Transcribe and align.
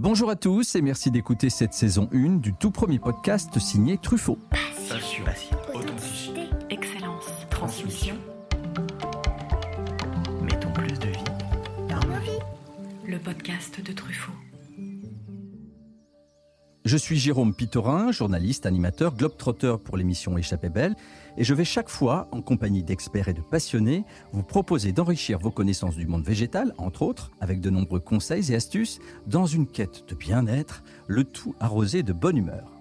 Bonjour 0.00 0.30
à 0.30 0.36
tous 0.36 0.76
et 0.76 0.80
merci 0.80 1.10
d'écouter 1.10 1.50
cette 1.50 1.74
saison 1.74 2.08
1 2.14 2.36
du 2.36 2.54
tout 2.54 2.70
premier 2.70 3.00
podcast 3.00 3.58
signé 3.58 3.98
Truffaut. 3.98 4.38
Passion, 4.88 5.24
authenticité, 5.74 6.42
excellence, 6.70 7.24
transmission. 7.50 8.14
Mettons 10.40 10.72
plus 10.72 10.96
de 11.00 11.08
vie 11.08 11.24
dans 11.88 12.08
nos 12.08 12.20
vies. 12.20 13.08
Le 13.08 13.18
podcast 13.18 13.84
de 13.84 13.90
Truffaut. 13.92 14.30
Je 16.88 16.96
suis 16.96 17.18
Jérôme 17.18 17.52
Pitorin, 17.52 18.12
journaliste, 18.12 18.64
animateur, 18.64 19.14
globetrotter 19.14 19.74
pour 19.84 19.98
l'émission 19.98 20.38
Échappée 20.38 20.70
Belle, 20.70 20.96
et 21.36 21.44
je 21.44 21.52
vais 21.52 21.66
chaque 21.66 21.90
fois, 21.90 22.28
en 22.32 22.40
compagnie 22.40 22.82
d'experts 22.82 23.28
et 23.28 23.34
de 23.34 23.42
passionnés, 23.42 24.06
vous 24.32 24.42
proposer 24.42 24.92
d'enrichir 24.92 25.38
vos 25.38 25.50
connaissances 25.50 25.96
du 25.96 26.06
monde 26.06 26.24
végétal, 26.24 26.72
entre 26.78 27.02
autres, 27.02 27.30
avec 27.42 27.60
de 27.60 27.68
nombreux 27.68 28.00
conseils 28.00 28.52
et 28.52 28.54
astuces, 28.54 29.00
dans 29.26 29.44
une 29.44 29.66
quête 29.66 30.04
de 30.08 30.14
bien-être, 30.14 30.82
le 31.08 31.24
tout 31.24 31.54
arrosé 31.60 32.02
de 32.02 32.14
bonne 32.14 32.38
humeur. 32.38 32.77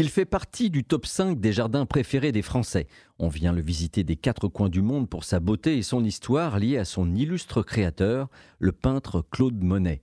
Il 0.00 0.10
fait 0.10 0.26
partie 0.26 0.70
du 0.70 0.84
top 0.84 1.06
5 1.06 1.40
des 1.40 1.52
jardins 1.52 1.84
préférés 1.84 2.30
des 2.30 2.42
Français. 2.42 2.86
On 3.18 3.26
vient 3.26 3.52
le 3.52 3.60
visiter 3.60 4.04
des 4.04 4.14
quatre 4.14 4.46
coins 4.46 4.68
du 4.68 4.80
monde 4.80 5.08
pour 5.08 5.24
sa 5.24 5.40
beauté 5.40 5.76
et 5.76 5.82
son 5.82 6.04
histoire 6.04 6.60
liée 6.60 6.78
à 6.78 6.84
son 6.84 7.16
illustre 7.16 7.62
créateur, 7.62 8.28
le 8.60 8.70
peintre 8.70 9.24
Claude 9.28 9.60
Monet. 9.60 10.00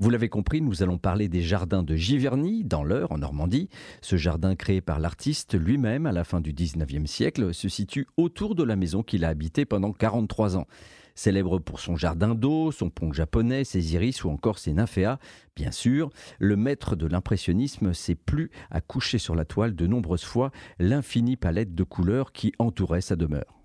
Vous 0.00 0.10
l'avez 0.10 0.28
compris, 0.28 0.62
nous 0.62 0.82
allons 0.82 0.98
parler 0.98 1.28
des 1.28 1.42
jardins 1.42 1.84
de 1.84 1.94
Giverny, 1.94 2.64
dans 2.64 2.82
l'Eure, 2.82 3.12
en 3.12 3.18
Normandie. 3.18 3.68
Ce 4.02 4.16
jardin 4.16 4.56
créé 4.56 4.80
par 4.80 4.98
l'artiste 4.98 5.56
lui-même 5.56 6.06
à 6.06 6.12
la 6.12 6.24
fin 6.24 6.40
du 6.40 6.52
19e 6.52 7.06
siècle 7.06 7.54
se 7.54 7.68
situe 7.68 8.08
autour 8.16 8.56
de 8.56 8.64
la 8.64 8.74
maison 8.74 9.04
qu'il 9.04 9.24
a 9.24 9.28
habitée 9.28 9.64
pendant 9.64 9.92
43 9.92 10.56
ans. 10.56 10.66
Célèbre 11.16 11.58
pour 11.58 11.80
son 11.80 11.96
jardin 11.96 12.34
d'eau, 12.34 12.70
son 12.70 12.90
pont 12.90 13.12
japonais, 13.12 13.64
ses 13.64 13.94
iris 13.94 14.22
ou 14.22 14.28
encore 14.28 14.58
ses 14.58 14.74
nymphéas, 14.74 15.18
bien 15.56 15.72
sûr, 15.72 16.10
le 16.38 16.56
maître 16.56 16.94
de 16.94 17.06
l'impressionnisme 17.06 17.94
s'est 17.94 18.14
plu 18.14 18.50
à 18.70 18.82
coucher 18.82 19.18
sur 19.18 19.34
la 19.34 19.46
toile 19.46 19.74
de 19.74 19.86
nombreuses 19.86 20.24
fois 20.24 20.52
l'infinie 20.78 21.36
palette 21.36 21.74
de 21.74 21.82
couleurs 21.84 22.32
qui 22.32 22.52
entourait 22.58 23.00
sa 23.00 23.16
demeure. 23.16 23.56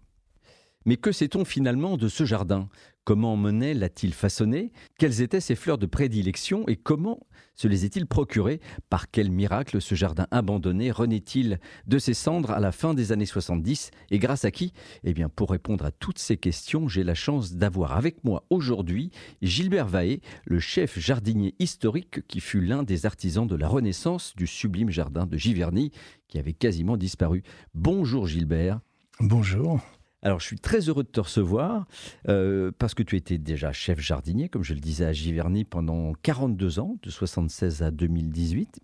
Mais 0.85 0.95
que 0.95 1.11
sait-on 1.11 1.45
finalement 1.45 1.97
de 1.97 2.07
ce 2.07 2.25
jardin? 2.25 2.69
Comment 3.03 3.35
Monet 3.35 3.73
l'a-t-il 3.73 4.13
façonné? 4.13 4.71
Quelles 4.99 5.21
étaient 5.21 5.39
ses 5.39 5.55
fleurs 5.55 5.79
de 5.79 5.87
prédilection? 5.87 6.67
Et 6.67 6.75
comment 6.75 7.19
se 7.55 7.67
les 7.67 7.83
est-il 7.83 8.05
procurées 8.05 8.61
Par 8.91 9.09
quel 9.09 9.31
miracle 9.31 9.81
ce 9.81 9.95
jardin 9.95 10.27
abandonné 10.29 10.91
renaît-il 10.91 11.59
de 11.87 11.97
ses 11.97 12.13
cendres 12.13 12.51
à 12.51 12.59
la 12.59 12.71
fin 12.71 12.93
des 12.93 13.11
années 13.11 13.25
70 13.25 13.89
Et 14.11 14.19
grâce 14.19 14.45
à 14.45 14.51
qui? 14.51 14.73
Eh 15.03 15.13
bien, 15.13 15.29
pour 15.29 15.49
répondre 15.49 15.83
à 15.83 15.91
toutes 15.91 16.19
ces 16.19 16.37
questions, 16.37 16.87
j'ai 16.87 17.03
la 17.03 17.15
chance 17.15 17.53
d'avoir 17.53 17.93
avec 17.93 18.23
moi 18.23 18.45
aujourd'hui 18.51 19.09
Gilbert 19.41 19.87
Vaé, 19.87 20.21
le 20.45 20.59
chef 20.59 20.99
jardinier 20.99 21.55
historique 21.57 22.27
qui 22.27 22.39
fut 22.39 22.61
l'un 22.61 22.83
des 22.83 23.07
artisans 23.07 23.47
de 23.47 23.55
la 23.55 23.67
renaissance 23.67 24.35
du 24.35 24.45
sublime 24.45 24.91
jardin 24.91 25.25
de 25.25 25.37
Giverny 25.37 25.91
qui 26.27 26.37
avait 26.37 26.53
quasiment 26.53 26.97
disparu. 26.97 27.41
Bonjour 27.73 28.27
Gilbert. 28.27 28.79
Bonjour. 29.19 29.81
Alors, 30.23 30.39
je 30.39 30.45
suis 30.45 30.59
très 30.59 30.81
heureux 30.87 31.03
de 31.03 31.09
te 31.09 31.19
recevoir 31.19 31.87
euh, 32.29 32.71
parce 32.77 32.93
que 32.93 33.01
tu 33.01 33.15
étais 33.15 33.39
déjà 33.39 33.71
chef 33.71 33.99
jardinier, 33.99 34.49
comme 34.49 34.63
je 34.63 34.75
le 34.75 34.79
disais 34.79 35.05
à 35.05 35.13
Giverny, 35.13 35.63
pendant 35.63 36.13
42 36.21 36.79
ans, 36.79 36.97
de 37.01 37.09
76 37.09 37.81
à 37.81 37.89
2018. 37.89 38.79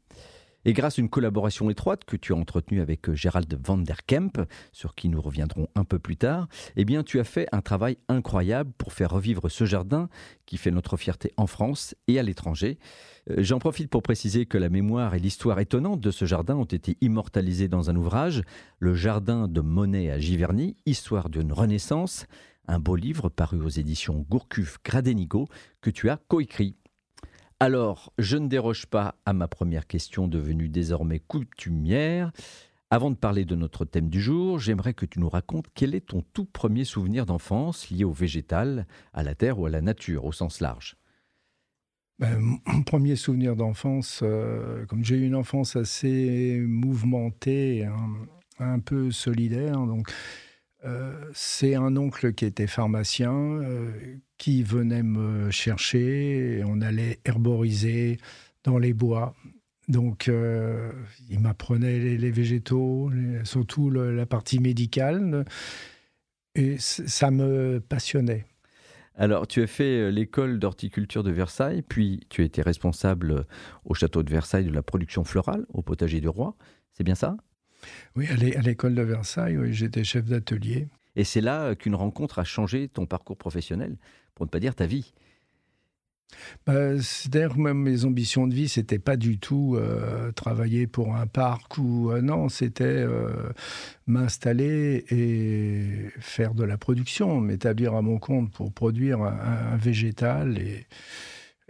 Et 0.68 0.74
grâce 0.74 1.00
à 1.00 1.02
une 1.02 1.08
collaboration 1.08 1.70
étroite 1.70 2.04
que 2.04 2.18
tu 2.18 2.34
as 2.34 2.36
entretenue 2.36 2.82
avec 2.82 3.08
euh, 3.08 3.16
Gérald 3.16 3.58
van 3.66 3.78
der 3.78 4.06
Kemp, 4.06 4.38
sur 4.74 4.96
qui 4.96 5.08
nous 5.08 5.22
reviendrons 5.22 5.70
un 5.76 5.86
peu 5.86 5.98
plus 5.98 6.18
tard, 6.18 6.50
eh 6.76 6.84
bien, 6.84 7.04
tu 7.04 7.22
as 7.22 7.24
fait 7.24 7.48
un 7.54 7.62
travail 7.62 7.98
incroyable 8.10 8.74
pour 8.78 8.92
faire 8.92 9.12
revivre 9.12 9.50
ce 9.50 9.64
jardin 9.64 10.10
qui 10.46 10.58
fait 10.58 10.72
notre 10.72 10.98
fierté 10.98 11.32
en 11.38 11.48
France 11.48 11.96
et 12.10 12.20
à 12.20 12.24
l'étranger. 12.24 12.80
Euh, 13.30 13.36
j'en 13.38 13.60
profite 13.60 13.90
pour 13.90 14.04
préciser 14.04 14.46
que 14.46 14.58
la 14.58 14.68
mémoire 14.68 15.16
et 15.16 15.20
l'histoire 15.20 15.62
étonnante 15.62 16.02
de 16.02 16.12
ce 16.12 16.26
jardin 16.26 16.58
ont 16.58 16.66
été 16.66 16.98
immortalisées 17.00 17.70
dans 17.70 17.90
un 17.90 17.96
ouvrage, 17.96 18.42
Le 18.80 18.94
Jardin 18.94 19.48
de 19.48 19.62
Monet 19.62 20.12
à 20.12 20.20
Giverny, 20.20 20.76
Histoire 20.86 21.30
d'une 21.30 21.54
Renaissance, 21.54 22.26
un 22.68 22.80
beau 22.80 22.98
livre 22.98 23.30
paru 23.30 23.62
aux 23.62 23.70
éditions 23.70 24.26
Gourcuff 24.30 24.80
Gradenigo 24.84 25.48
que 25.80 25.92
tu 25.92 26.10
as 26.10 26.18
coécrit. 26.28 26.76
Alors, 27.60 28.14
je 28.20 28.38
ne 28.38 28.48
déroge 28.48 28.86
pas 28.86 29.16
à 29.26 29.34
ma 29.34 29.48
première 29.48 29.88
question 29.88 30.28
devenue 30.28 30.70
désormais 30.70 31.20
coutumière. 31.20 32.32
Avant 32.92 33.10
de 33.10 33.16
parler 33.16 33.46
de 33.46 33.56
notre 33.56 33.84
thème 33.84 34.10
du 34.10 34.22
jour, 34.22 34.60
j'aimerais 34.60 34.94
que 34.94 35.06
tu 35.06 35.20
nous 35.20 35.28
racontes 35.28 35.66
quel 35.74 35.96
est 35.96 36.08
ton 36.08 36.24
tout 36.34 36.46
premier 36.46 36.86
souvenir 36.86 37.26
d'enfance 37.26 37.90
lié 37.90 38.04
au 38.04 38.12
végétal, 38.12 38.86
à 39.12 39.24
la 39.24 39.34
terre 39.34 39.60
ou 39.60 39.66
à 39.66 39.70
la 39.72 39.82
nature 39.82 40.26
au 40.26 40.32
sens 40.32 40.62
large? 40.62 40.98
Ben, 42.20 42.40
mon 42.68 42.84
premier 42.84 43.16
souvenir 43.16 43.56
d'enfance, 43.56 44.22
euh, 44.24 44.86
comme 44.86 45.04
j'ai 45.04 45.16
eu 45.16 45.26
une 45.26 45.36
enfance 45.36 45.76
assez 45.76 46.60
mouvementée, 46.66 47.86
un, 47.86 48.64
un 48.64 48.80
peu 48.80 49.10
solidaire, 49.10 49.80
donc 49.86 50.12
euh, 50.86 51.30
c'est 51.34 51.74
un 51.74 51.98
oncle 51.98 52.34
qui 52.34 52.46
était 52.46 52.68
pharmacien 52.68 53.34
euh, 53.34 53.92
qui 54.38 54.64
venait 54.64 55.04
me 55.04 55.52
chercher. 55.52 56.64
On 56.66 56.82
allait 56.82 57.20
herboriser 57.26 58.18
dans 58.64 58.78
les 58.78 58.94
bois. 58.94 59.36
Donc, 59.88 60.28
euh, 60.28 60.92
il 61.30 61.40
m'apprenait 61.40 62.00
les, 62.00 62.32
végétaux, 62.32 63.10
surtout 63.44 63.90
la 63.90 64.26
partie 64.26 64.60
médicale. 64.60 65.46
Et 66.56 66.78
ça 66.80 67.32
me 67.32 67.80
passionnait. 67.80 68.46
Alors, 69.16 69.48
tu 69.48 69.64
as 69.64 69.68
fait 69.68 70.12
l'école 70.12 70.60
d'horticulture 70.60 71.24
de 71.24 71.32
Versailles, 71.32 71.82
puis 71.82 72.20
tu 72.30 72.44
été 72.44 72.62
responsable 72.62 73.46
au 73.86 73.94
château 73.94 74.22
de 74.22 74.30
Versailles 74.30 74.66
de 74.66 74.74
la 74.74 74.84
production 74.84 75.24
florale 75.24 75.66
au 75.70 75.82
potager 75.82 76.22
du 76.22 76.28
roi. 76.28 76.56
C'est 76.94 77.04
bien 77.04 77.16
ça? 77.16 77.38
Oui, 78.16 78.28
à 78.28 78.36
l'école 78.62 78.96
de 78.96 79.02
Versailles, 79.02 79.58
j'étais 79.72 80.04
chef 80.04 80.26
d'atelier. 80.26 80.88
Et 81.16 81.24
c'est 81.24 81.42
là 81.42 81.74
qu'une 81.76 81.96
rencontre 81.96 82.38
a 82.40 82.44
changé 82.44 82.90
ton 82.90 83.08
parcours 83.08 83.38
professionnel, 83.38 83.98
pour 84.38 84.46
ne 84.46 84.52
pas 84.52 84.60
dire 84.60 84.76
ta 84.76 84.86
vie. 84.86 85.14
Bah, 86.68 86.74
même 87.56 87.78
mes 87.78 88.06
ambitions 88.06 88.46
de 88.46 88.54
vie, 88.54 88.70
c'était 88.70 89.00
pas 89.00 89.16
du 89.16 89.40
tout 89.40 89.76
euh, 89.76 90.32
travailler 90.34 90.86
pour 90.86 91.16
un 91.16 91.26
parc 91.26 91.80
ou 91.80 92.12
euh, 92.12 92.22
non, 92.22 92.50
c'était 92.50 92.84
euh, 92.84 93.32
m'installer 94.06 95.06
et 95.10 96.12
faire 96.20 96.54
de 96.54 96.64
la 96.64 96.78
production, 96.78 97.42
m'établir 97.42 97.96
à 97.96 98.04
mon 98.04 98.20
compte 98.20 98.52
pour 98.52 98.72
produire 98.72 99.22
un, 99.22 99.74
un 99.74 99.78
végétal 99.78 100.60
et 100.60 100.86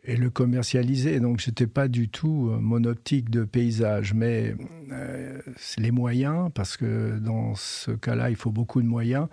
et 0.08 0.16
le 0.16 0.30
commercialiser. 0.30 1.20
Donc, 1.20 1.42
je 1.42 1.50
n'étais 1.50 1.68
pas 1.68 1.90
du 1.90 2.08
tout 2.08 2.50
euh, 2.50 2.60
mon 2.60 2.84
optique 2.86 3.30
de 3.30 3.44
paysage, 3.44 4.14
mais 4.14 4.56
euh, 4.92 5.40
les 5.78 5.92
moyens, 5.92 6.50
parce 6.56 6.78
que 6.78 7.20
dans 7.20 7.56
ce 7.56 7.92
cas-là, 7.92 8.30
il 8.30 8.38
faut 8.38 8.52
beaucoup 8.52 8.82
de 8.82 8.88
moyens. 8.88 9.28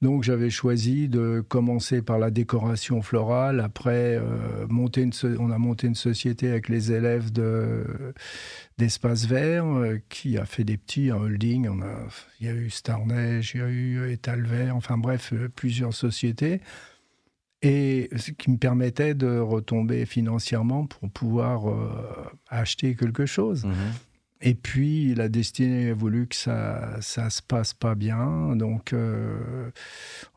Donc, 0.00 0.22
j'avais 0.22 0.50
choisi 0.50 1.08
de 1.08 1.44
commencer 1.46 2.02
par 2.02 2.18
la 2.18 2.30
décoration 2.30 3.02
florale. 3.02 3.60
Après, 3.60 4.18
euh, 4.18 4.66
une 4.96 5.12
on 5.38 5.50
a 5.50 5.58
monté 5.58 5.86
une 5.86 5.94
société 5.94 6.48
avec 6.48 6.68
les 6.68 6.92
élèves 6.92 7.30
de, 7.30 7.84
d'Espace 8.78 9.26
Vert 9.26 9.66
qui 10.08 10.38
a 10.38 10.46
fait 10.46 10.64
des 10.64 10.76
petits 10.76 11.10
un 11.10 11.16
holding. 11.16 11.68
On 11.68 11.82
a, 11.82 12.06
il 12.40 12.46
y 12.46 12.50
a 12.50 12.54
eu 12.54 12.70
Star 12.70 13.06
Neige, 13.06 13.52
il 13.54 13.60
y 13.60 13.62
a 13.62 13.68
eu 13.68 14.10
Étal 14.10 14.42
Vert, 14.42 14.76
enfin 14.76 14.98
bref, 14.98 15.32
plusieurs 15.54 15.94
sociétés 15.94 16.60
et 17.64 18.10
ce 18.16 18.30
qui 18.30 18.50
me 18.50 18.58
permettait 18.58 19.14
de 19.14 19.38
retomber 19.38 20.04
financièrement 20.04 20.86
pour 20.86 21.10
pouvoir 21.10 21.70
euh, 21.70 22.30
acheter 22.50 22.94
quelque 22.94 23.24
chose. 23.24 23.64
Mhm. 23.64 23.74
Et 24.42 24.54
puis, 24.54 25.14
la 25.14 25.30
destinée 25.30 25.90
a 25.90 25.94
voulu 25.94 26.26
que 26.26 26.36
ça 26.36 26.98
ça 27.00 27.30
se 27.30 27.40
passe 27.40 27.72
pas 27.72 27.94
bien. 27.94 28.54
Donc, 28.54 28.92
euh, 28.92 29.70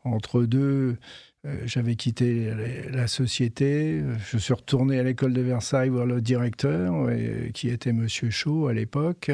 entre 0.04 0.44
deux, 0.44 0.96
euh, 1.44 1.60
j'avais 1.66 1.96
quitté 1.96 2.50
la, 2.90 3.06
société. 3.06 4.02
Je 4.32 4.38
suis 4.38 4.54
retourné 4.54 4.98
à 4.98 5.02
l'école 5.02 5.34
de 5.34 5.42
Versailles 5.42 5.90
voir 5.90 6.06
le 6.06 6.22
directeur, 6.22 7.10
qui 7.52 7.68
était 7.68 7.92
Monsieur 7.92 8.30
Chaud 8.30 8.68
à 8.68 8.72
l'époque 8.72 9.30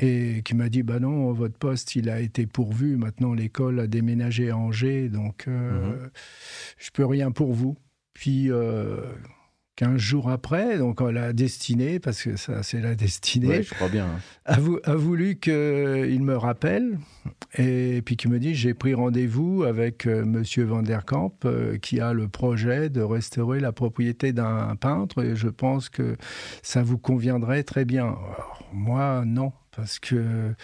et 0.00 0.40
qui 0.44 0.54
m'a 0.54 0.70
dit 0.70 0.82
bah 0.82 0.98
non 0.98 1.32
votre 1.32 1.56
poste 1.56 1.94
il 1.94 2.08
a 2.08 2.20
été 2.20 2.46
pourvu. 2.46 2.96
Maintenant 2.96 3.34
l'école 3.34 3.78
a 3.80 3.86
déménagé 3.86 4.50
à 4.50 4.56
Angers 4.56 5.08
donc 5.08 5.44
euh, 5.46 5.92
mhm. 5.92 6.10
je 6.78 6.90
peux 6.90 7.04
rien 7.04 7.30
pour 7.30 7.52
vous. 7.52 7.76
Puis 8.14 8.50
euh, 8.50 9.02
15 9.76 9.96
jours 9.98 10.30
après 10.30 10.78
donc 10.78 11.00
la 11.02 11.34
destinée 11.34 12.00
parce 12.00 12.22
que 12.22 12.36
ça 12.36 12.62
c'est 12.62 12.80
la 12.80 12.94
destinée. 12.94 13.62
Je 13.62 13.74
crois 13.74 13.88
bien 13.90 14.06
hein. 14.06 14.20
a, 14.46 14.56
a, 14.90 14.94
voulu 14.94 15.38
qu'il 15.38 16.22
me 16.22 16.34
rappelle 16.34 16.98
et 17.58 18.00
puis 18.02 18.16
qui 18.16 18.28
me 18.28 18.38
dit 18.38 18.54
j'ai 18.54 18.72
pris 18.72 18.94
rendez-vous 18.94 19.64
avec 19.64 20.06
euh, 20.06 20.24
monsieur 20.24 20.64
Van 20.64 20.82
der 20.82 21.04
Kamp 21.04 21.32
euh, 21.44 21.76
qui 21.76 22.00
a 22.00 22.14
le 22.14 22.28
projet 22.28 22.88
de 22.88 23.02
restaurer 23.02 23.60
la 23.60 23.72
propriété 23.72 24.32
d'un 24.32 24.76
peintre 24.76 25.22
et 25.22 25.36
je 25.36 25.48
pense 25.48 25.90
que 25.90 26.16
ça 26.62 26.82
vous 26.82 26.98
conviendrait 26.98 27.64
très 27.64 27.84
bien. 27.84 28.04
Alors, 28.06 28.64
moi 28.72 29.24
non 29.26 29.52
parce 29.74 29.98
que 29.98 30.54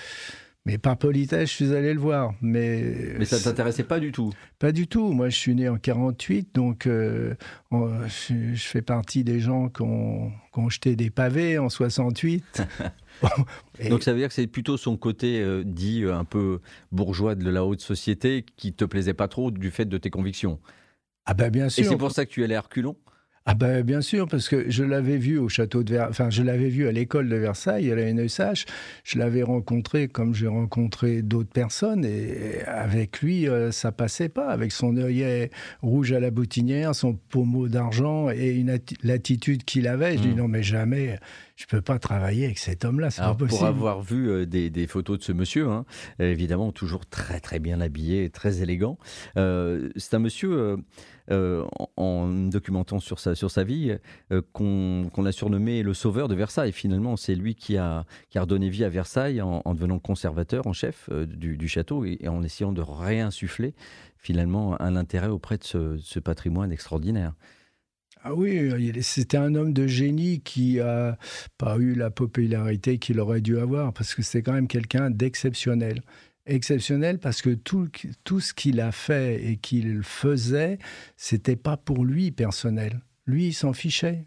Mais 0.66 0.78
par 0.78 0.96
politesse, 0.96 1.48
je 1.48 1.54
suis 1.54 1.72
allé 1.72 1.94
le 1.94 2.00
voir. 2.00 2.34
Mais, 2.40 3.14
mais 3.18 3.24
ça 3.24 3.38
ne 3.38 3.42
t'intéressait 3.42 3.84
pas 3.84 4.00
du 4.00 4.10
tout? 4.10 4.32
Pas 4.58 4.72
du 4.72 4.88
tout. 4.88 5.12
Moi, 5.12 5.28
je 5.28 5.36
suis 5.36 5.54
né 5.54 5.68
en 5.68 5.76
48, 5.76 6.52
donc 6.54 6.86
euh, 6.88 7.34
je, 7.70 8.54
fais 8.56 8.82
partie 8.82 9.22
des 9.22 9.38
gens 9.38 9.68
qui 9.68 9.82
ont, 9.82 10.32
qui 10.52 10.58
ont 10.58 10.68
jeté 10.68 10.96
des 10.96 11.10
pavés 11.10 11.58
en 11.58 11.68
68. 11.68 12.62
Donc 13.90 14.02
ça 14.02 14.12
veut 14.12 14.18
dire 14.18 14.28
que 14.28 14.34
c'est 14.34 14.46
plutôt 14.46 14.76
son 14.76 14.96
côté 14.96 15.40
euh, 15.40 15.62
dit 15.64 16.02
euh, 16.02 16.14
un 16.14 16.24
peu 16.24 16.60
bourgeois 16.92 17.34
de 17.34 17.48
la 17.48 17.64
haute 17.64 17.80
société 17.80 18.44
qui 18.56 18.72
te 18.72 18.84
plaisait 18.84 19.14
pas 19.14 19.28
trop 19.28 19.50
du 19.50 19.70
fait 19.70 19.86
de 19.86 19.98
tes 19.98 20.10
convictions? 20.10 20.58
Ah 21.24 21.34
ben 21.34 21.50
bien 21.50 21.68
sûr. 21.68 21.84
Et 21.84 21.88
c'est 21.88 21.96
pour 21.96 22.12
ça 22.12 22.26
que 22.26 22.30
tu 22.30 22.44
allais 22.44 22.54
à 22.54 22.60
reculons? 22.60 22.96
Ah 23.48 23.54
ben 23.54 23.82
bien 23.82 24.00
sûr, 24.00 24.26
parce 24.26 24.48
que 24.48 24.68
je 24.68 24.82
l'avais 24.82 25.18
vu 25.18 25.38
au 25.38 25.48
château 25.48 25.84
de 25.84 25.92
Versailles, 25.92 26.10
enfin 26.10 26.30
je 26.30 26.42
l'avais 26.42 26.68
vu 26.68 26.88
à 26.88 26.92
l'école 26.92 27.28
de 27.28 27.36
Versailles, 27.36 27.92
à 27.92 27.94
la 27.94 28.12
NSH, 28.12 28.66
je 29.04 29.18
l'avais 29.20 29.44
rencontré 29.44 30.08
comme 30.08 30.34
j'ai 30.34 30.48
rencontré 30.48 31.22
d'autres 31.22 31.52
personnes, 31.52 32.04
et 32.04 32.62
avec 32.66 33.20
lui, 33.20 33.48
euh, 33.48 33.70
ça 33.70 33.92
passait 33.92 34.28
pas, 34.28 34.48
avec 34.48 34.72
son 34.72 34.96
œillet 34.96 35.50
rouge 35.80 36.10
à 36.10 36.18
la 36.18 36.32
boutinière, 36.32 36.92
son 36.96 37.14
pommeau 37.14 37.68
d'argent 37.68 38.30
et 38.30 38.50
une 38.50 38.80
l'attitude 39.04 39.62
qu'il 39.62 39.86
avait, 39.86 40.16
je 40.16 40.22
dis 40.22 40.28
hmm. 40.30 40.38
non 40.38 40.48
mais 40.48 40.64
jamais, 40.64 41.20
je 41.56 41.64
peux 41.64 41.80
pas 41.80 41.98
travailler 41.98 42.44
avec 42.44 42.58
cet 42.58 42.84
homme-là, 42.84 43.10
c'est 43.10 43.22
pas 43.22 43.34
possible. 43.34 43.58
Pour 43.58 43.66
avoir 43.66 44.02
vu 44.02 44.28
euh, 44.28 44.46
des, 44.46 44.86
photos 44.86 45.18
de 45.18 45.24
ce 45.24 45.32
monsieur, 45.32 45.68
hein, 45.68 45.86
évidemment 46.18 46.70
toujours 46.70 47.06
très 47.06 47.40
très 47.40 47.58
bien 47.58 47.80
habillé, 47.80 48.28
très 48.28 48.60
élégant, 48.62 48.98
euh, 49.36 49.90
c'est 49.96 50.14
un 50.14 50.20
monsieur... 50.20 50.78
Euh, 51.32 51.64
en, 51.96 52.28
documentant 52.28 53.00
sur 53.00 53.18
sa, 53.18 53.34
sur 53.34 53.50
sa 53.50 53.64
vie, 53.64 53.92
qu'on 54.52 55.10
a 55.24 55.32
surnommé 55.32 55.82
le 55.82 55.92
sauveur 55.92 56.28
de 56.28 56.36
Versailles. 56.36 56.70
Finalement, 56.70 57.16
c'est 57.16 57.34
lui 57.34 57.56
qui 57.56 57.76
a, 57.76 58.04
qui 58.30 58.38
a 58.38 58.42
redonné 58.42 58.68
vie 58.68 58.84
à 58.84 58.88
Versailles 58.88 59.42
en, 59.42 59.74
devenant 59.74 59.98
conservateur 59.98 60.68
en 60.68 60.72
chef 60.72 61.10
du, 61.10 61.66
château 61.66 62.04
et, 62.04 62.28
en 62.28 62.44
essayant 62.44 62.70
de 62.70 62.80
réinsuffler 62.80 63.74
finalement 64.18 64.80
un 64.80 64.94
intérêt 64.94 65.26
auprès 65.26 65.58
de 65.58 65.64
ce, 65.64 66.18
patrimoine 66.20 66.70
extraordinaire. 66.70 67.32
Ah 68.28 68.34
oui, 68.34 68.92
c'était 69.02 69.36
un 69.36 69.54
homme 69.54 69.72
de 69.72 69.86
génie 69.86 70.40
qui 70.40 70.80
a 70.80 71.16
pas 71.58 71.76
eu 71.76 71.94
la 71.94 72.10
popularité 72.10 72.98
qu'il 72.98 73.20
aurait 73.20 73.40
dû 73.40 73.56
avoir 73.56 73.92
parce 73.92 74.16
que 74.16 74.22
c'est 74.22 74.42
quand 74.42 74.52
même 74.52 74.66
quelqu'un 74.66 75.10
d'exceptionnel 75.10 76.02
exceptionnel 76.44 77.20
parce 77.20 77.40
que 77.40 77.50
tout, 77.50 77.88
tout 78.24 78.40
ce 78.40 78.52
qu'il 78.52 78.80
a 78.80 78.90
fait 78.90 79.44
et 79.44 79.56
qu'il 79.58 80.02
faisait, 80.02 80.78
c'était 81.16 81.54
pas 81.54 81.76
pour 81.76 82.04
lui 82.04 82.32
personnel. 82.32 83.00
Lui, 83.26 83.48
il 83.48 83.52
s'en 83.52 83.72
fichait. 83.72 84.26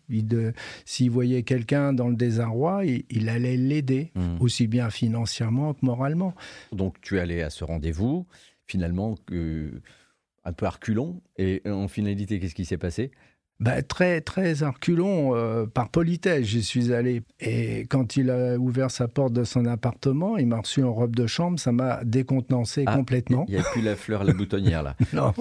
S'il 0.85 1.11
voyait 1.11 1.43
quelqu'un 1.43 1.91
dans 1.91 2.07
le 2.07 2.15
désarroi, 2.15 2.83
il, 2.85 3.27
allait 3.27 3.57
l'aider, 3.57 4.11
mmh. 4.15 4.37
aussi 4.39 4.67
bien 4.67 4.89
financièrement 4.89 5.73
que 5.73 5.85
moralement. 5.85 6.35
Donc 6.71 7.01
tu 7.01 7.19
allais 7.19 7.41
à 7.41 7.49
ce 7.49 7.65
rendez-vous, 7.65 8.27
finalement, 8.65 9.15
un 9.29 10.53
peu 10.53 10.65
arculon, 10.65 11.21
et 11.37 11.61
en 11.65 11.89
finalité, 11.89 12.39
qu'est-ce 12.39 12.55
qui 12.55 12.65
s'est 12.65 12.77
passé? 12.77 13.11
Bah, 13.59 13.81
très, 13.81 14.21
très 14.21 14.63
arculon, 14.63 15.35
euh, 15.35 15.65
par 15.65 15.89
politesse, 15.89 16.45
j'y 16.45 16.63
suis 16.63 16.93
allé. 16.93 17.23
Et 17.41 17.81
quand 17.89 18.15
il 18.15 18.29
a 18.29 18.57
ouvert 18.57 18.89
sa 18.89 19.09
porte 19.09 19.33
de 19.33 19.43
son 19.43 19.65
appartement, 19.65 20.37
il 20.37 20.47
m'a 20.47 20.61
reçu 20.61 20.81
en 20.81 20.93
robe 20.93 21.13
de 21.13 21.27
chambre, 21.27 21.59
ça 21.59 21.73
m'a 21.73 22.01
décontenancé 22.05 22.85
ah, 22.87 22.95
complètement. 22.95 23.45
Il 23.49 23.55
n'y 23.55 23.59
a 23.59 23.63
plus 23.63 23.81
la 23.81 23.97
fleur, 23.97 24.23
la 24.23 24.33
boutonnière, 24.33 24.81
là. 24.81 24.95
non. 25.13 25.33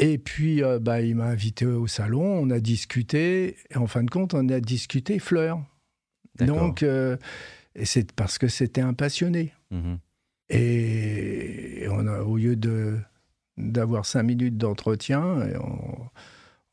Et 0.00 0.18
puis, 0.18 0.62
euh, 0.62 0.80
bah, 0.80 1.02
il 1.02 1.14
m'a 1.14 1.26
invité 1.26 1.64
au 1.64 1.86
salon, 1.86 2.24
on 2.24 2.50
a 2.50 2.58
discuté, 2.58 3.56
et 3.70 3.76
en 3.76 3.86
fin 3.86 4.02
de 4.02 4.10
compte, 4.10 4.34
on 4.34 4.48
a 4.48 4.58
discuté 4.58 5.20
fleurs. 5.20 5.62
Donc, 6.40 6.82
euh, 6.82 7.16
c'est 7.84 8.10
parce 8.10 8.38
que 8.38 8.48
c'était 8.48 8.80
un 8.80 8.94
passionné. 8.94 9.52
Mhm. 9.70 9.98
Et 10.50 11.86
on 11.90 12.08
a, 12.08 12.22
au 12.22 12.36
lieu 12.36 12.56
de 12.56 12.98
d'avoir 13.58 14.06
cinq 14.06 14.22
minutes 14.24 14.56
d'entretien, 14.56 15.22
on 15.60 16.08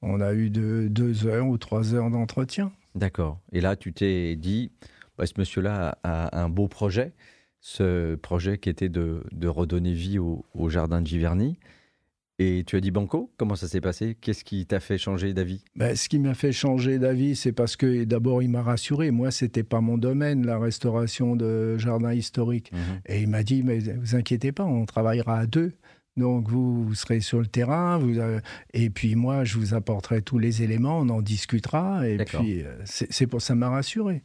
on 0.01 0.21
a 0.21 0.33
eu 0.33 0.49
de, 0.49 0.87
deux 0.89 1.27
heures 1.27 1.47
ou 1.47 1.57
trois 1.57 1.93
heures 1.93 2.09
d'entretien. 2.09 2.71
D'accord. 2.95 3.39
Et 3.51 3.61
là, 3.61 3.75
tu 3.75 3.93
t'es 3.93 4.35
dit, 4.35 4.71
bah, 5.17 5.25
ce 5.25 5.33
monsieur-là 5.37 5.97
a, 6.03 6.41
un 6.41 6.49
beau 6.49 6.67
projet, 6.67 7.13
ce 7.59 8.15
projet 8.15 8.57
qui 8.57 8.69
était 8.69 8.89
de, 8.89 9.21
redonner 9.47 9.93
vie 9.93 10.19
au, 10.19 10.69
jardin 10.69 11.01
de 11.01 11.07
Giverny. 11.07 11.57
Et 12.41 12.63
tu 12.65 12.77
as 12.77 12.79
dit 12.79 12.89
Banco, 12.89 13.29
comment 13.35 13.55
ça 13.55 13.67
s'est 13.67 13.81
passé? 13.81 14.15
Qu'est-ce 14.21 14.45
qui 14.45 14.65
t'a 14.65 14.79
fait 14.79 14.97
changer 14.97 15.33
d'avis? 15.33 15.65
Ben, 15.75 15.93
Ce 15.93 16.07
qui 16.07 16.19
m'a 16.19 16.33
fait 16.33 16.53
changer 16.53 16.97
d'avis, 16.97 17.35
c'est 17.35 17.51
parce 17.51 17.75
que 17.75 18.05
d'abord, 18.05 18.41
il 18.41 18.49
m'a 18.49 18.61
rassuré. 18.61 19.11
Moi, 19.11 19.29
c'était 19.29 19.63
pas 19.63 19.81
mon 19.81 19.97
domaine, 19.97 20.45
la 20.45 20.57
restauration 20.57 21.35
de 21.35 21.77
jardins 21.77 22.13
historiques. 22.13 22.71
Mhm. 22.71 23.01
Et 23.07 23.21
il 23.23 23.27
m'a 23.27 23.43
dit, 23.43 23.61
mais 23.61 23.79
vous 23.79 24.15
inquiétez 24.15 24.53
pas, 24.53 24.63
on 24.63 24.85
travaillera 24.85 25.37
à 25.37 25.47
deux. 25.47 25.73
Donc 26.19 26.49
vous, 26.49 26.93
serez 26.95 27.21
sur 27.21 27.39
le 27.39 27.47
terrain, 27.47 27.97
vous, 27.97 28.19
et 28.73 28.89
puis 28.89 29.15
moi 29.15 29.45
je 29.45 29.57
vous 29.57 29.73
apporterai 29.73 30.21
tous 30.21 30.37
les 30.37 30.61
éléments, 30.61 30.99
on 30.99 31.09
en 31.09 31.21
discutera, 31.21 32.07
et 32.07 32.17
puis 32.17 32.63
euh, 32.63 32.75
c'est 32.83 33.25
pour 33.25 33.41
ça 33.41 33.55
m'a 33.55 33.69
rassuré. 33.69 34.21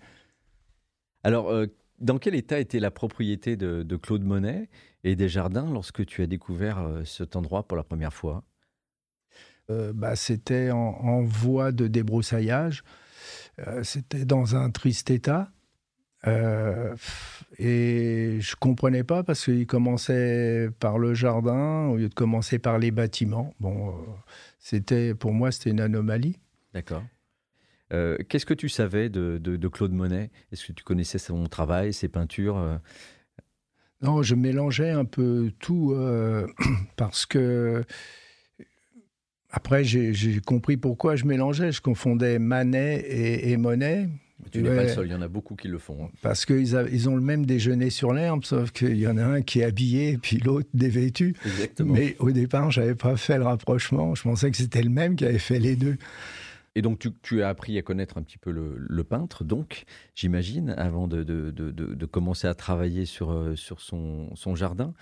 Alors, 1.22 1.48
euh, 1.50 1.66
dans 2.00 2.18
quel 2.18 2.34
état 2.34 2.58
était 2.58 2.80
la 2.80 2.90
propriété 2.90 3.56
de, 3.56 3.96
Claude 3.96 4.24
Monet 4.24 4.68
et 5.04 5.14
des 5.14 5.28
jardins 5.28 5.70
lorsque 5.70 6.04
tu 6.04 6.20
as 6.22 6.26
découvert 6.26 6.78
euh, 6.80 7.04
cet 7.04 7.36
endroit 7.36 7.66
pour 7.66 7.76
la 7.76 7.84
première 7.84 8.12
fois? 8.12 8.42
Bah, 9.68 10.14
C'était 10.14 10.70
en, 10.72 11.22
voie 11.22 11.72
de 11.72 11.86
débroussaillage, 11.86 12.84
c'était 13.82 14.26
dans 14.26 14.56
un 14.56 14.70
triste 14.70 15.10
état. 15.10 15.50
Euh, 16.26 16.94
et 17.58 18.38
je 18.40 18.56
comprenais 18.56 19.04
pas 19.04 19.22
parce 19.22 19.44
qu'il 19.44 19.66
commençait 19.66 20.70
par 20.80 20.98
le 20.98 21.14
jardin 21.14 21.86
au 21.86 21.96
lieu 21.96 22.08
de 22.08 22.14
commencer 22.14 22.58
par 22.58 22.78
les 22.78 22.90
bâtiments. 22.90 23.54
Bon, 23.60 23.88
euh, 23.88 23.92
c'était 24.58 25.14
pour 25.14 25.32
moi 25.32 25.52
c'était 25.52 25.70
une 25.70 25.80
anomalie. 25.80 26.38
D'accord. 26.72 27.04
Euh, 27.92 28.16
qu'est-ce 28.28 28.46
que 28.46 28.54
tu 28.54 28.68
savais 28.68 29.08
de, 29.08 29.38
de, 29.38 29.68
Claude 29.68 29.92
Monet? 29.92 30.30
Est-ce 30.50 30.66
que 30.66 30.72
tu 30.72 30.82
connaissais 30.82 31.18
son 31.18 31.46
travail, 31.46 31.92
ses 31.92 32.08
peintures 32.08 32.80
Non, 34.00 34.22
je 34.22 34.34
mélangeais 34.34 34.90
un 34.90 35.04
peu 35.04 35.52
tout 35.60 35.94
parce 36.96 37.26
que 37.26 37.84
après 39.50 39.84
j'ai 39.84 40.40
compris 40.40 40.76
pourquoi 40.76 41.14
je 41.14 41.26
mélangeais. 41.26 41.70
Je 41.70 41.82
confondais 41.82 42.38
Manet 42.38 43.00
et, 43.00 43.52
et 43.52 43.56
Monet. 43.58 44.08
Tu 44.50 44.62
n'es 44.62 44.74
pas 44.74 44.82
le 44.82 44.88
seul, 44.88 45.06
il 45.06 45.12
y 45.12 45.14
en 45.14 45.22
a 45.22 45.28
beaucoup 45.28 45.54
qui 45.54 45.68
le 45.68 45.78
font. 45.78 46.04
Hein. 46.04 46.10
Parce 46.22 46.44
qu'ils 46.44 46.76
ils 46.92 47.08
ont 47.08 47.16
le 47.16 47.22
même 47.22 47.46
déjeuner 47.46 47.90
sur 47.90 48.12
l'herbe, 48.12 48.44
sauf 48.44 48.72
qu'il 48.72 48.96
y 48.96 49.06
en 49.06 49.16
a 49.16 49.24
un 49.24 49.42
qui 49.42 49.60
est 49.60 49.64
habillé 49.64 50.12
et 50.12 50.18
puis 50.18 50.38
l'autre 50.38 50.68
dévêtu. 50.74 51.34
Exactement. 51.46 51.94
Mais 51.94 52.16
au 52.18 52.30
départ, 52.30 52.70
je 52.70 52.80
n'avais 52.80 52.94
pas 52.94 53.16
fait 53.16 53.38
le 53.38 53.44
rapprochement. 53.44 54.14
Je 54.14 54.22
pensais 54.22 54.50
que 54.50 54.56
c'était 54.56 54.82
le 54.82 54.90
même 54.90 55.16
qui 55.16 55.24
avait 55.24 55.38
fait 55.38 55.58
les 55.58 55.76
deux. 55.76 55.96
Et 56.74 56.82
donc, 56.82 57.06
tu, 57.22 57.42
as 57.42 57.48
appris 57.48 57.78
à 57.78 57.82
connaître 57.82 58.18
un 58.18 58.22
petit 58.22 58.38
peu 58.38 58.50
le, 58.50 59.04
peintre, 59.04 59.44
donc, 59.44 59.84
j'imagine, 60.16 60.70
avant 60.70 61.06
de, 61.06 61.22
de, 61.22 61.50
de, 61.52 62.06
commencer 62.06 62.48
à 62.48 62.54
travailler 62.54 63.04
sur, 63.04 63.30
euh, 63.30 63.54
sur 63.54 63.80
son, 63.80 64.34
son 64.34 64.56
jardin. 64.56 64.92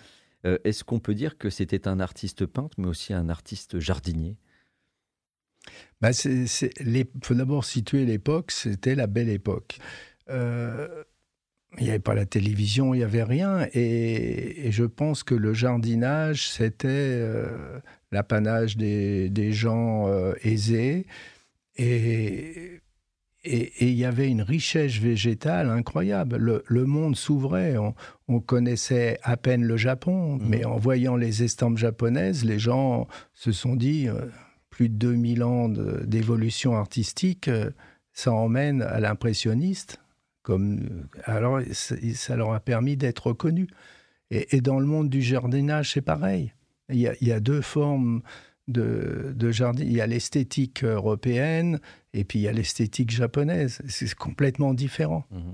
Euh, 0.45 0.59
est-ce 0.65 0.85
qu'on 0.85 0.99
peut 0.99 1.15
dire 1.15 1.39
que 1.39 1.49
c'était 1.49 1.89
un 1.89 1.99
artiste 1.99 2.45
peintre, 2.45 2.75
mais 2.79 2.89
aussi 2.89 3.15
un 3.15 3.31
artiste 3.31 3.79
jardinier? 3.79 4.37
Bah 6.01 6.11
Il 6.25 7.07
faut 7.23 7.35
d'abord 7.35 7.65
situer 7.65 8.05
l'époque, 8.05 8.51
c'était 8.51 8.95
la 8.95 9.07
belle 9.07 9.29
époque. 9.29 9.79
Euh, 10.31 11.05
il 11.79 11.85
n'y 11.85 11.91
avait 11.91 12.01
pas 12.01 12.15
la 12.15 12.27
télévision, 12.27 12.93
il 12.93 12.99
n'y 12.99 13.05
avait 13.05 13.23
rien. 13.23 13.67
Et, 13.73 14.71
je 14.71 14.85
pense 14.85 15.23
que 15.23 15.35
le 15.35 15.55
jardinage, 15.55 16.49
c'était 16.51 16.89
euh, 16.89 17.79
l'apanage 18.11 18.77
des, 18.77 19.31
des, 19.31 19.53
gens 19.53 20.07
euh, 20.09 20.35
aisés. 20.43 21.07
Et, 21.77 22.81
et, 23.45 23.73
il 23.81 23.95
y 23.95 24.05
avait 24.05 24.29
une 24.29 24.43
richesse 24.43 24.99
végétale 24.99 25.71
incroyable. 25.71 26.37
Le, 26.37 26.63
le 26.67 26.85
monde 26.85 27.17
s'ouvrait. 27.17 27.79
On, 27.79 27.95
on, 28.29 28.41
connaissait 28.41 29.19
à 29.23 29.39
peine 29.39 29.65
le 29.65 29.79
Japon, 29.79 30.37
mmh. 30.37 30.41
mais 30.47 30.65
en 30.67 30.77
voyant 30.77 31.17
les 31.17 31.43
estampes 31.43 31.79
japonaises, 31.79 32.45
les 32.45 32.59
gens 32.59 33.09
se 33.33 33.51
sont 33.51 33.77
dit 33.77 34.09
plus 34.73 34.89
de 34.89 34.95
2000 34.95 35.45
ans 35.45 35.69
d'évolution 35.69 36.75
artistique, 36.75 37.47
euh, 37.47 37.71
ça 38.13 38.33
emmène 38.33 38.83
à 38.83 38.99
l'impressionniste. 38.99 40.01
Comme, 40.43 40.81
euh, 40.81 41.21
alors, 41.25 41.61
ça 41.73 42.37
leur 42.37 42.53
a 42.53 42.59
permis 42.59 42.97
d'être 42.97 43.29
reconnus. 43.29 43.69
Et, 44.31 44.63
dans 44.63 44.81
le 44.81 44.87
monde 44.87 45.11
du 45.11 45.21
jardinage, 45.21 45.93
c'est 45.93 46.01
pareil. 46.01 46.55
Il 46.89 46.99
y, 46.99 47.33
a, 47.33 47.41
deux 47.41 47.61
formes 47.61 48.23
de, 48.67 49.35
de 49.37 49.51
jardin. 49.51 49.83
Il 49.83 49.93
y 49.93 50.01
a 50.01 50.07
l'esthétique 50.07 50.85
européenne 50.85 51.79
et 52.15 52.25
puis 52.25 52.39
il 52.39 52.43
y 52.43 52.49
a 52.49 52.53
l'esthétique 52.53 53.11
japonaise. 53.11 53.83
C'est 53.89 54.13
complètement 54.15 54.73
différent. 54.73 55.27
Mmh 55.31 55.53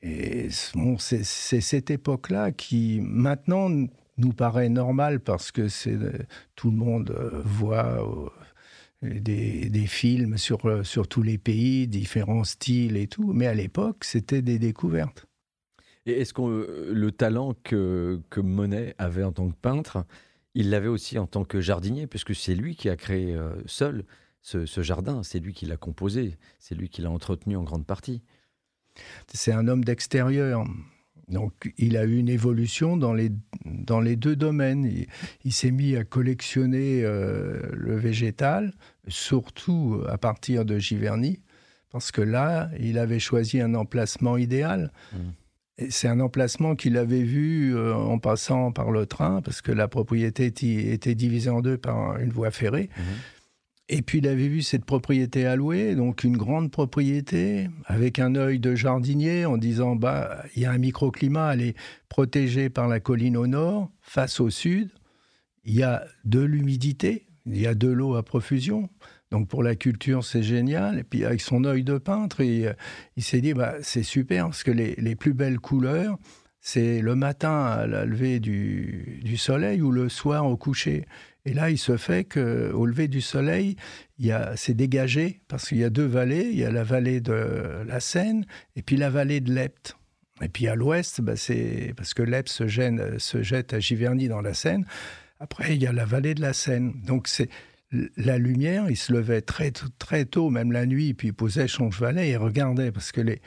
et 0.00 0.48
bon, 0.74 0.96
c'est 0.98 1.24
cette 1.24 1.90
époque-là 1.90 2.52
qui, 2.52 3.00
maintenant, 3.02 3.68
nous 4.18 4.32
paraît 4.32 4.68
normal 4.68 5.20
parce 5.20 5.50
que 5.50 5.68
c'est 5.68 5.96
tout 6.54 6.70
le 6.70 6.76
monde 6.76 7.10
euh, 7.10 7.40
voit 7.44 8.02
euh, 8.02 8.28
des, 9.02 9.70
des, 9.70 9.86
films 9.86 10.38
sur, 10.38 10.66
euh, 10.66 10.82
sur 10.82 11.08
tous 11.08 11.22
les 11.22 11.38
pays, 11.38 11.86
différents 11.86 12.44
styles 12.44 12.96
et 12.96 13.06
tout. 13.06 13.32
Mais 13.32 13.46
à 13.46 13.54
l'époque, 13.54 14.04
c'était 14.04 14.42
des 14.42 14.58
découvertes. 14.58 15.26
Et 16.06 16.20
est-ce 16.20 16.32
que 16.32 16.42
euh, 16.42 16.92
le 16.92 17.12
talent 17.12 17.54
que, 17.62 18.20
que 18.30 18.40
Monet 18.40 18.94
avait 18.98 19.24
en 19.24 19.32
tant 19.32 19.48
que 19.48 19.56
peintre, 19.56 20.04
il 20.54 20.70
l'avait 20.70 20.88
aussi 20.88 21.18
en 21.18 21.26
tant 21.26 21.44
que 21.44 21.60
jardinier, 21.60 22.06
puisque 22.06 22.34
c'est 22.34 22.54
lui 22.54 22.76
qui 22.76 22.88
a 22.88 22.96
créé 22.96 23.34
euh, 23.34 23.54
seul 23.66 24.04
ce, 24.40 24.66
ce 24.66 24.82
jardin, 24.82 25.22
c'est 25.22 25.38
lui 25.38 25.52
qui 25.52 25.66
l'a 25.66 25.76
composé, 25.76 26.38
c'est 26.58 26.74
lui 26.74 26.88
qui 26.88 27.02
l'a 27.02 27.10
entretenu 27.10 27.56
en 27.56 27.62
grande 27.62 27.86
partie? 27.86 28.22
C'est 29.32 29.52
un 29.52 29.68
homme 29.68 29.84
d'extérieur. 29.84 30.64
Donc, 31.28 31.72
il 31.76 31.96
a 31.96 32.04
eu 32.04 32.16
une 32.16 32.28
évolution 32.28 32.96
dans 32.96 33.12
les, 33.12 33.30
dans 33.64 34.00
les 34.00 34.16
deux 34.16 34.36
domaines. 34.36 34.90
Il, 35.44 35.52
s'est 35.52 35.70
mis 35.70 35.96
à 35.96 36.04
collectionner 36.04 37.02
euh, 37.02 37.60
le 37.72 37.96
végétal, 37.96 38.72
surtout 39.08 40.02
à 40.08 40.18
partir 40.18 40.64
de 40.64 40.78
Giverny, 40.78 41.40
parce 41.90 42.10
que 42.10 42.22
là, 42.22 42.70
il 42.80 42.98
avait 42.98 43.18
choisi 43.18 43.60
un 43.60 43.74
emplacement 43.74 44.36
idéal. 44.36 44.92
Mmh. 45.12 45.16
C'est 45.90 46.08
un 46.08 46.18
emplacement 46.18 46.74
qu'il 46.74 46.96
avait 46.96 47.22
vu 47.22 47.76
euh, 47.76 47.94
en 47.94 48.18
passant 48.18 48.72
par 48.72 48.90
le 48.90 49.06
train, 49.06 49.42
parce 49.42 49.60
que 49.60 49.70
la 49.70 49.86
propriété 49.86 50.46
était 50.46 51.14
divisée 51.14 51.50
en 51.50 51.60
deux 51.60 51.78
par 51.78 52.18
une 52.18 52.30
voie 52.30 52.50
ferrée. 52.50 52.88
Mmh. 52.96 53.02
Et 53.90 54.02
puis 54.02 54.18
il 54.18 54.28
avait 54.28 54.48
vu 54.48 54.60
cette 54.60 54.84
propriété 54.84 55.46
allouée, 55.46 55.94
donc 55.94 56.22
une 56.22 56.36
grande 56.36 56.70
propriété, 56.70 57.70
avec 57.86 58.18
un 58.18 58.34
œil 58.34 58.58
de 58.58 58.74
jardinier, 58.74 59.46
en 59.46 59.56
disant 59.56 59.96
bah 59.96 60.44
il 60.54 60.62
y 60.62 60.66
a 60.66 60.72
un 60.72 60.78
microclimat, 60.78 61.54
elle 61.54 61.62
est 61.62 61.76
protégée 62.10 62.68
par 62.68 62.86
la 62.86 63.00
colline 63.00 63.36
au 63.36 63.46
nord, 63.46 63.90
face 64.02 64.40
au 64.40 64.50
sud. 64.50 64.90
Il 65.64 65.74
y 65.74 65.82
a 65.82 66.04
de 66.24 66.40
l'humidité, 66.40 67.26
il 67.46 67.58
y 67.58 67.66
a 67.66 67.74
de 67.74 67.88
l'eau 67.88 68.14
à 68.14 68.22
profusion. 68.22 68.90
Donc 69.30 69.48
pour 69.48 69.62
la 69.62 69.74
culture, 69.74 70.22
c'est 70.22 70.42
génial. 70.42 70.98
Et 70.98 71.04
puis 71.04 71.24
avec 71.24 71.40
son 71.40 71.64
œil 71.64 71.82
de 71.82 71.96
peintre, 71.96 72.42
il, 72.42 72.74
il 73.16 73.22
s'est 73.22 73.40
dit 73.40 73.54
bah 73.54 73.74
c'est 73.80 74.02
super 74.02 74.46
parce 74.46 74.64
que 74.64 74.70
les, 74.70 74.96
les 74.96 75.16
plus 75.16 75.32
belles 75.32 75.60
couleurs, 75.60 76.18
c'est 76.60 77.00
le 77.00 77.14
matin 77.14 77.64
à 77.64 77.86
la 77.86 78.04
levée 78.04 78.40
du, 78.40 79.20
du, 79.22 79.36
soleil 79.36 79.80
ou 79.80 79.90
le 79.90 80.08
soir 80.08 80.46
au 80.46 80.56
coucher. 80.56 81.06
Et 81.44 81.54
là, 81.54 81.70
il 81.70 81.78
se 81.78 81.96
fait 81.96 82.24
qu'au 82.24 82.84
lever 82.84 83.08
du 83.08 83.20
soleil, 83.20 83.76
c'est 84.56 84.74
dégagé 84.74 85.40
parce 85.48 85.68
qu'il 85.68 85.78
y 85.78 85.84
a 85.84 85.90
deux 85.90 86.06
vallées. 86.06 86.48
Il 86.52 86.58
y 86.58 86.64
a 86.64 86.70
la 86.70 86.84
vallée 86.84 87.20
de 87.20 87.84
la 87.86 88.00
Seine 88.00 88.44
et 88.76 88.82
puis 88.82 88.96
la 88.96 89.10
vallée 89.10 89.40
de 89.40 89.52
l'Epte. 89.52 89.96
Et 90.42 90.48
puis 90.48 90.68
à 90.68 90.74
l'ouest, 90.74 91.20
bah, 91.20 91.36
c'est 91.36 91.94
parce 91.96 92.14
que 92.14 92.22
l'Epte 92.22 92.48
se, 92.48 92.66
se 93.18 93.42
jette 93.42 93.72
à 93.72 93.80
Giverny 93.80 94.28
dans 94.28 94.40
la 94.40 94.54
Seine. 94.54 94.84
Après, 95.40 95.74
il 95.74 95.82
y 95.82 95.86
a 95.86 95.92
la 95.92 96.04
vallée 96.04 96.34
de 96.34 96.42
la 96.42 96.52
Seine. 96.52 97.00
Donc 97.04 97.28
c'est 97.28 97.48
la 98.16 98.36
lumière, 98.36 98.90
il 98.90 98.96
se 98.96 99.12
levait 99.12 99.40
très, 99.40 99.70
très 99.70 100.26
tôt, 100.26 100.50
même 100.50 100.72
la 100.72 100.84
nuit, 100.84 101.14
puis 101.14 101.28
il 101.28 101.34
posait 101.34 101.68
son 101.68 101.90
chevalet 101.90 102.28
et 102.28 102.36
regardait 102.36 102.92
parce 102.92 103.12
que 103.12 103.22
les, 103.22 103.40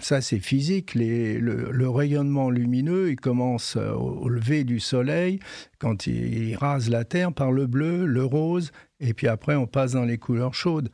ça 0.00 0.20
c'est 0.20 0.38
physique, 0.38 0.94
le, 0.94 1.88
rayonnement 1.88 2.50
lumineux, 2.50 3.10
il 3.10 3.16
commence 3.16 3.76
euh, 3.76 3.92
au, 3.92 4.28
lever 4.28 4.64
du 4.64 4.80
soleil, 4.80 5.38
quand 5.78 6.06
il, 6.06 6.56
rase 6.56 6.88
la 6.88 7.04
Terre 7.04 7.32
par 7.32 7.52
le 7.52 7.66
bleu, 7.66 8.06
le 8.06 8.24
rose, 8.24 8.72
et 9.00 9.14
puis 9.14 9.28
après 9.28 9.54
on 9.54 9.66
passe 9.66 9.92
dans 9.92 10.04
les 10.04 10.18
couleurs 10.18 10.54
chaudes. 10.54 10.90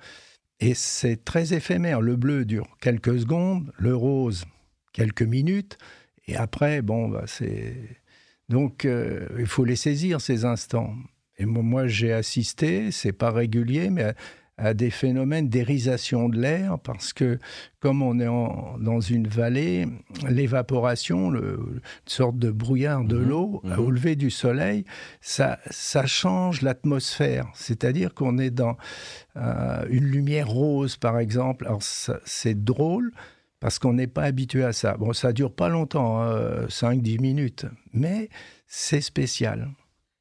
Et 0.60 0.74
c'est 0.74 1.24
très 1.24 1.54
éphémère, 1.54 2.00
le 2.00 2.16
bleu 2.16 2.44
dure 2.44 2.66
quelques 2.80 3.20
secondes, 3.20 3.72
le 3.78 3.94
rose 3.94 4.44
quelques 4.92 5.22
minutes, 5.22 5.78
et 6.28 6.36
après, 6.36 6.82
bon, 6.82 7.08
bah, 7.08 7.24
c'est... 7.26 7.74
Donc 8.48 8.84
euh, 8.84 9.26
il 9.38 9.46
faut 9.46 9.64
les 9.64 9.76
saisir, 9.76 10.20
ces 10.20 10.44
instants. 10.44 10.94
Et 11.38 11.46
moi, 11.46 11.86
j'ai 11.86 12.12
assisté, 12.12 12.90
c'est 12.90 13.12
pas 13.12 13.30
régulier, 13.30 13.90
mais 13.90 14.14
à 14.58 14.74
des 14.74 14.90
phénomènes 14.90 15.48
d'érisation 15.48 16.28
de 16.28 16.38
l'air 16.38 16.78
parce 16.80 17.12
que 17.12 17.38
comme 17.80 18.02
on 18.02 18.18
est 18.18 18.26
dans 18.26 19.00
une 19.00 19.28
vallée, 19.28 19.86
l'évaporation, 20.28 21.32
une 21.32 21.80
sorte 22.06 22.38
de 22.38 22.50
brouillard 22.50 23.04
de 23.04 23.16
mhm. 23.16 23.28
l'eau 23.28 23.60
mhm. 23.62 23.78
au 23.78 23.90
lever 23.90 24.16
du 24.16 24.30
soleil, 24.30 24.84
ça, 25.20 25.58
ça 25.70 26.06
change 26.06 26.62
l'atmosphère. 26.62 27.46
C'est-à-dire 27.54 28.14
qu'on 28.14 28.36
est 28.38 28.50
dans 28.50 28.76
euh, 29.36 29.84
une 29.88 30.04
lumière 30.04 30.48
rose, 30.48 30.96
par 30.96 31.18
exemple. 31.18 31.66
Alors 31.66 31.82
c'est 31.82 32.64
drôle 32.64 33.12
parce 33.60 33.78
qu'on 33.78 33.92
n'est 33.92 34.08
pas 34.08 34.24
habitué 34.24 34.64
à 34.64 34.72
ça. 34.72 34.96
Bon, 34.96 35.12
ça 35.12 35.32
dure 35.32 35.52
pas 35.52 35.68
longtemps, 35.68 36.24
5-10 36.66 36.84
hein, 36.84 37.20
minutes, 37.20 37.66
mais 37.92 38.28
c'est 38.66 39.00
spécial. 39.00 39.70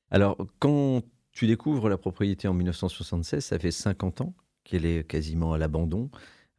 Alors, 0.09 0.37
quand 0.59 1.03
tu 1.37 1.45
découvres 1.45 1.87
la 1.87 1.99
propriété 1.99 2.47
en 2.47 2.55
1976, 2.55 3.45
ça 3.45 3.59
fait 3.59 3.69
50 3.69 4.21
ans 4.21 4.33
qu'elle 4.63 4.87
est 4.87 5.07
quasiment 5.07 5.53
à 5.53 5.59
l'abandon, 5.59 6.09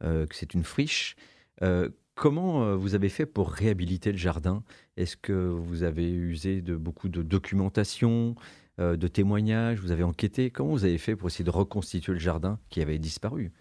euh, 0.05 0.25
que 0.25 0.33
c'est 0.33 0.53
une 0.53 0.63
friche. 0.63 1.17
Euh, 1.61 1.89
comment 2.15 2.63
euh, 2.63 2.75
vous 2.77 2.95
avez 2.95 3.09
fait 3.09 3.25
pour 3.25 3.51
réhabiliter 3.51 4.13
le 4.13 4.17
jardin? 4.17 4.63
Est-ce 4.95 5.17
que 5.17 5.33
vous 5.33 5.83
avez 5.83 6.09
usé 6.09 6.61
de 6.61 6.77
beaucoup 6.77 7.09
de 7.09 7.21
documentation, 7.23 8.35
de 8.77 9.07
témoignages? 9.09 9.81
Vous 9.81 9.91
avez 9.91 10.03
enquêté? 10.03 10.49
Comment 10.49 10.69
vous 10.69 10.85
avez 10.85 10.97
fait 10.97 11.17
pour 11.17 11.27
essayer 11.27 11.43
de 11.43 11.49
reconstituer 11.49 12.13
le 12.13 12.19
jardin 12.19 12.57
qui 12.69 12.81
avait 12.81 12.99
disparu? 12.99 13.51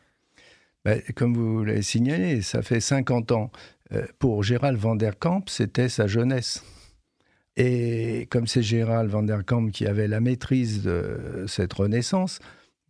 Ben, 0.85 1.03
Comme 1.17 1.35
vous 1.35 1.65
l'avez 1.65 1.83
signalé, 1.83 2.43
ça 2.43 2.63
fait 2.63 2.79
50 2.79 3.33
ans. 3.33 3.51
pour 4.21 4.45
Gérald 4.45 4.79
van 4.79 4.95
der 4.95 5.19
Kamp, 5.19 5.47
c'était 5.49 5.89
sa 5.89 6.07
jeunesse. 6.07 6.63
Et 7.59 8.29
comme 8.31 8.47
c'est 8.47 8.63
Gérald 8.63 9.11
van 9.11 9.25
der 9.25 9.45
Kamp 9.45 9.71
qui 9.71 9.85
avait 9.85 10.07
la 10.07 10.21
maîtrise 10.21 10.83
de 10.83 11.45
cette 11.49 11.73
renaissance, 11.73 12.39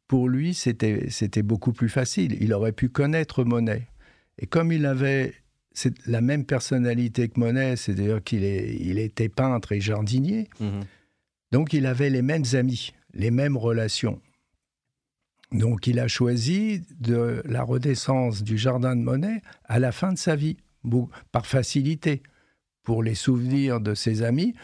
pour 0.06 0.28
lui, 0.28 0.52
c'était 0.52 1.42
beaucoup 1.42 1.72
plus 1.72 1.88
facile. 1.88 2.36
Il 2.40 2.52
aurait 2.52 2.72
pu 2.72 2.90
connaître 2.90 3.44
Monet. 3.44 3.88
Et 4.38 4.46
comme 4.46 4.70
il 4.70 4.84
avait 4.84 5.34
la 6.06 6.20
même 6.20 6.44
personnalité 6.44 7.28
que 7.28 7.40
Monet, 7.40 7.76
c'est-à-dire 7.76 8.22
qu'il 8.22 8.44
il 8.44 8.98
était 8.98 9.30
peintre 9.30 9.72
et 9.72 9.80
jardinier, 9.80 10.48
mhm. 10.60 10.80
donc 11.50 11.72
il 11.72 11.86
avait 11.86 12.10
les 12.10 12.22
mêmes 12.22 12.44
amis, 12.52 12.92
les 13.14 13.30
mêmes 13.30 13.56
relations. 13.56 14.20
Donc 15.50 15.86
il 15.86 15.98
a 15.98 16.08
choisi 16.08 16.82
de 17.00 17.42
la 17.46 17.62
renaissance 17.62 18.42
du 18.42 18.58
jardin 18.58 18.94
de 18.94 19.00
Monet 19.00 19.40
à 19.64 19.78
la 19.78 19.92
fin 19.92 20.12
de 20.12 20.18
sa 20.18 20.36
vie, 20.36 20.58
par 21.32 21.46
facilité 21.46 22.22
pour 22.88 23.02
les 23.02 23.14
souvenirs 23.14 23.82
de 23.82 23.94
ses 23.94 24.22
amis 24.22 24.54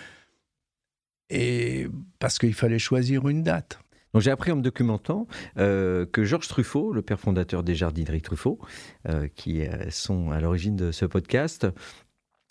et 1.28 1.88
parce 2.20 2.38
qu'il 2.38 2.54
fallait 2.54 2.78
choisir 2.78 3.28
une 3.28 3.42
date. 3.42 3.80
Donc 4.14 4.22
j'ai 4.22 4.30
appris 4.30 4.50
en 4.50 4.56
me 4.56 4.62
documentant 4.62 5.26
euh, 5.58 6.06
que 6.06 6.24
Georges 6.24 6.48
Truffaut, 6.48 6.94
le 6.94 7.02
père 7.02 7.20
fondateur 7.20 7.62
des 7.62 7.74
jardineries 7.74 8.22
Truffaut, 8.22 8.58
euh, 9.10 9.28
qui 9.36 9.60
euh, 9.60 9.90
sont 9.90 10.30
à 10.30 10.40
l'origine 10.40 10.74
de 10.74 10.90
ce 10.90 11.04
podcast, 11.04 11.66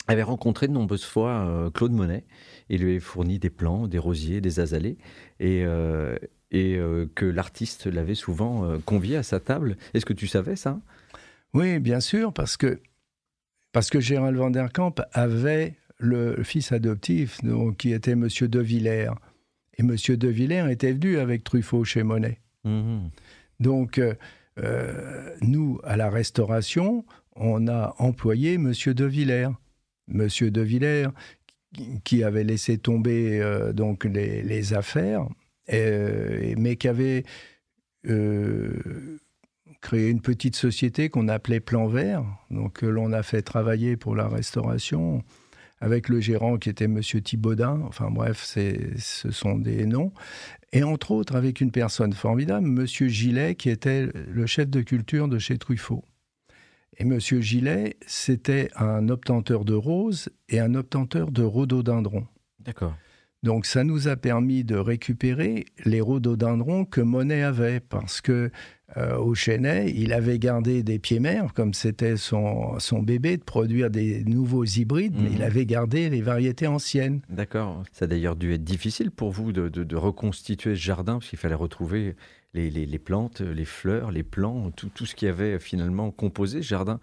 avait 0.06 0.22
rencontré 0.22 0.68
de 0.68 0.72
nombreuses 0.72 1.04
fois 1.04 1.68
Claude 1.74 1.90
Monet 1.90 2.24
et 2.70 2.78
lui 2.78 2.92
avait 2.92 3.00
fourni 3.00 3.40
des 3.40 3.50
plants, 3.50 3.88
des 3.88 3.98
rosiers, 3.98 4.40
des 4.40 4.60
azalées, 4.60 4.96
et, 5.40 5.64
et 6.50 6.78
que 7.14 7.24
l'artiste 7.24 7.86
l'avait 7.86 8.14
souvent 8.14 8.78
convié 8.84 9.16
à 9.16 9.22
sa 9.22 9.40
table. 9.40 9.78
Est-ce 9.94 10.04
que 10.04 10.12
tu 10.12 10.26
savais 10.26 10.56
ça? 10.56 10.78
Oui, 11.54 11.78
bien 11.80 12.00
sûr, 12.00 12.34
parce 12.34 12.58
que 12.58 12.80
parce 13.74 13.90
que 13.90 13.98
Gérald 14.00 14.36
van 14.36 14.50
der 14.50 14.72
Kamp 14.72 14.94
avait 15.12 15.74
le 15.98 16.44
fils 16.44 16.70
adoptif, 16.70 17.42
donc, 17.42 17.78
qui 17.78 17.92
était 17.92 18.14
Monsieur 18.14 18.46
De 18.46 18.60
Villers. 18.60 19.10
Et 19.76 19.82
Monsieur 19.82 20.16
De 20.16 20.28
Villers 20.28 20.70
était 20.70 20.92
venu 20.92 21.18
avec 21.18 21.42
Truffaut 21.42 21.82
chez 21.82 22.04
Monet. 22.04 22.38
Mhm. 22.62 23.10
Donc, 23.58 23.98
euh, 23.98 24.14
euh, 24.60 25.34
nous, 25.42 25.80
à 25.82 25.96
la 25.96 26.08
restauration, 26.08 27.04
on 27.34 27.66
a 27.66 27.96
employé 27.98 28.58
Monsieur 28.58 28.94
De 28.94 29.06
Villers. 29.06 29.50
Monsieur 30.06 30.52
De 30.52 30.60
Villers, 30.60 31.08
qui 32.04 32.22
avait 32.22 32.44
laissé 32.44 32.78
tomber 32.78 33.40
euh, 33.40 33.72
donc 33.72 34.04
les, 34.04 34.72
affaires, 34.72 35.26
mais 35.68 36.76
qui 36.76 36.86
avait 36.86 37.24
créé 39.84 40.08
une 40.08 40.22
petite 40.22 40.56
société 40.56 41.10
qu'on 41.10 41.28
appelait 41.28 41.60
Plan 41.60 41.86
Vert, 41.86 42.24
donc 42.50 42.80
que 42.80 42.86
l'on 42.86 43.12
a 43.12 43.22
fait 43.22 43.42
travailler 43.42 43.98
pour 43.98 44.16
la 44.16 44.26
restauration 44.26 45.22
avec 45.78 46.08
le 46.08 46.20
gérant 46.20 46.56
qui 46.56 46.70
était 46.70 46.88
Monsieur 46.88 47.20
Thibaudin. 47.20 47.82
Enfin 47.86 48.10
bref, 48.10 48.42
ce 48.44 49.30
sont 49.30 49.58
des 49.58 49.84
noms. 49.84 50.12
Et 50.72 50.82
entre 50.82 51.10
autres 51.10 51.36
avec 51.36 51.60
une 51.60 51.70
personne 51.70 52.14
formidable, 52.14 52.66
Monsieur 52.66 53.08
Gillet, 53.08 53.56
qui 53.56 53.68
était 53.68 54.08
le 54.26 54.46
chef 54.46 54.70
de 54.70 54.80
culture 54.80 55.28
de 55.28 55.38
chez 55.38 55.58
Truffaut. 55.58 56.02
Et 56.96 57.04
Monsieur 57.04 57.42
Gillet, 57.42 57.98
c'était 58.06 58.70
un 58.76 59.10
obtenteur 59.10 59.66
de 59.66 59.74
roses 59.74 60.30
et 60.48 60.60
un 60.60 60.74
obtenteur 60.74 61.30
de 61.30 61.42
rhododendrons. 61.42 62.26
D'accord. 62.58 62.94
Donc 63.44 63.66
ça 63.66 63.84
nous 63.84 64.08
a 64.08 64.16
permis 64.16 64.64
de 64.64 64.74
récupérer 64.74 65.66
les 65.84 66.00
rhododendrons 66.00 66.86
que 66.86 67.02
Monet 67.02 67.42
avait, 67.42 67.78
parce 67.78 68.22
que 68.22 68.50
euh, 68.96 69.18
au 69.18 69.34
Chênay, 69.34 69.92
il 69.94 70.14
avait 70.14 70.38
gardé 70.38 70.82
des 70.82 70.98
pieds 70.98 71.20
mères, 71.20 71.52
comme 71.52 71.74
c'était 71.74 72.16
son, 72.16 72.78
son 72.78 73.02
bébé, 73.02 73.36
de 73.36 73.42
produire 73.44 73.90
des 73.90 74.24
nouveaux 74.24 74.64
hybrides, 74.64 75.16
mais 75.18 75.28
il 75.30 75.40
mhm. 75.40 75.44
avait 75.44 75.66
gardé 75.66 76.08
les 76.08 76.22
variétés 76.22 76.66
anciennes. 76.66 77.20
D'accord. 77.28 77.82
Ça 77.92 78.06
a 78.06 78.08
d'ailleurs 78.08 78.34
dû 78.34 78.54
être 78.54 78.64
difficile 78.64 79.10
pour 79.10 79.30
vous 79.30 79.52
de, 79.52 79.68
de, 79.68 79.96
reconstituer 79.96 80.74
ce 80.74 80.80
jardin, 80.80 81.18
parce 81.18 81.28
qu'il 81.28 81.38
fallait 81.38 81.54
retrouver 81.54 82.16
les, 82.54 82.70
les, 82.70 82.86
les, 82.86 82.98
plantes, 82.98 83.42
les 83.42 83.66
fleurs, 83.66 84.10
les 84.10 84.22
plants, 84.22 84.70
tout, 84.70 84.88
tout, 84.88 85.04
ce 85.04 85.14
qui 85.14 85.26
avait 85.26 85.58
finalement 85.58 86.10
composé 86.10 86.62
ce 86.62 86.68
jardin. 86.68 86.98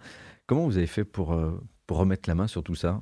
Comment 0.48 0.64
vous 0.64 0.76
avez 0.76 0.88
fait 0.88 1.04
pour, 1.04 1.34
euh, 1.34 1.52
pour 1.86 1.98
remettre 1.98 2.28
la 2.28 2.34
main 2.34 2.48
sur 2.48 2.64
tout 2.64 2.74
ça? 2.74 3.00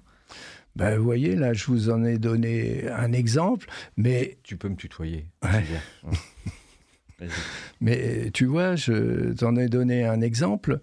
Ben, 0.80 0.96
vous 0.96 1.04
voyez, 1.04 1.36
là, 1.36 1.52
je 1.52 1.66
vous 1.66 1.90
en 1.90 2.02
ai 2.04 2.16
donné 2.16 2.88
un 2.88 3.12
exemple, 3.12 3.66
mais... 3.98 4.38
Tu 4.42 4.56
peux 4.56 4.70
me 4.70 4.76
tutoyer. 4.76 5.26
mais 7.82 8.30
tu 8.32 8.46
vois, 8.46 8.76
je 8.76 9.34
t'en 9.34 9.56
ai 9.56 9.68
donné 9.68 10.06
un 10.06 10.22
exemple, 10.22 10.80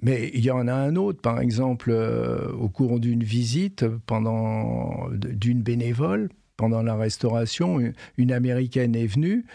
mais 0.00 0.30
il 0.34 0.44
y 0.44 0.52
en 0.52 0.68
a 0.68 0.72
un 0.72 0.94
autre, 0.94 1.20
par 1.20 1.40
exemple, 1.40 1.90
euh, 1.90 2.52
au 2.52 2.68
cours 2.68 3.00
d'une 3.00 3.24
visite 3.24 3.84
pendant 4.06 5.08
d'une 5.10 5.62
bénévole, 5.62 6.28
pendant 6.56 6.84
la 6.84 6.94
restauration, 6.94 7.80
une 8.16 8.30
Américaine 8.30 8.94
est 8.94 9.08
venue, 9.08 9.46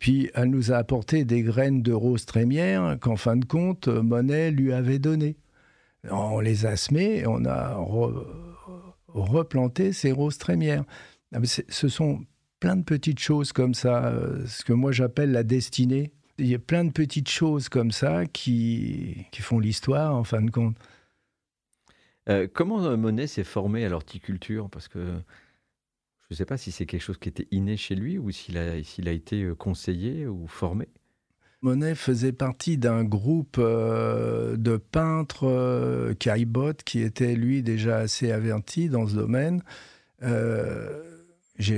puis 0.00 0.28
elle 0.34 0.50
nous 0.50 0.72
a 0.72 0.76
apporté 0.76 1.24
des 1.24 1.42
graines 1.42 1.82
de 1.82 1.92
rose 1.92 2.26
trémière 2.26 2.96
qu'en 3.00 3.14
fin 3.14 3.36
de 3.36 3.44
compte, 3.44 3.86
Monet 3.86 4.50
lui 4.50 4.72
avait 4.72 4.98
données. 4.98 5.36
On 6.10 6.40
les 6.40 6.66
a 6.66 6.74
semées, 6.74 7.28
on 7.28 7.44
a 7.44 7.76
replanter 9.14 9.92
ces 9.92 10.12
roses 10.12 10.38
trémières. 10.38 10.84
Ah, 11.32 11.38
ce 11.44 11.88
sont 11.88 12.24
plein 12.60 12.76
de 12.76 12.82
petites 12.82 13.18
choses 13.18 13.52
comme 13.52 13.74
ça, 13.74 14.06
euh, 14.06 14.46
ce 14.46 14.64
que 14.64 14.72
moi 14.72 14.92
j'appelle 14.92 15.32
la 15.32 15.42
destinée. 15.42 16.12
Il 16.38 16.46
y 16.46 16.54
a 16.54 16.58
plein 16.58 16.84
de 16.84 16.92
petites 16.92 17.28
choses 17.28 17.68
comme 17.68 17.90
ça 17.90 18.26
qui, 18.26 19.26
qui 19.30 19.42
font 19.42 19.58
l'histoire 19.58 20.14
en 20.14 20.24
fin 20.24 20.42
de 20.42 20.50
compte. 20.50 20.76
Euh, 22.28 22.46
comment 22.52 22.84
euh, 22.84 22.96
Monet 22.96 23.26
s'est 23.26 23.44
formé 23.44 23.84
à 23.84 23.88
l'horticulture? 23.88 24.68
Parce 24.70 24.88
que 24.88 24.98
je 25.00 26.34
ne 26.34 26.36
sais 26.36 26.44
pas 26.44 26.56
si 26.56 26.70
c'est 26.70 26.86
quelque 26.86 27.02
chose 27.02 27.18
qui 27.18 27.28
était 27.28 27.48
inné 27.50 27.76
chez 27.76 27.94
lui 27.94 28.18
ou 28.18 28.30
s'il 28.30 28.56
a, 28.58 28.72
a 28.72 29.10
été 29.10 29.50
conseillé 29.58 30.26
ou 30.26 30.46
formé. 30.46 30.88
Monet 31.62 31.94
faisait 31.94 32.32
partie 32.32 32.78
d'un 32.78 33.04
groupe 33.04 33.56
euh, 33.58 34.56
de 34.56 34.78
peintres 34.78 35.46
euh, 35.46 36.14
caillebottes 36.14 36.84
qui 36.84 37.00
était 37.00 37.34
lui 37.34 37.62
déjà 37.62 37.98
assez 37.98 38.32
averti 38.32 38.88
dans 38.88 39.06
ce 39.06 39.14
domaine. 39.14 39.62
Euh, 40.22 41.04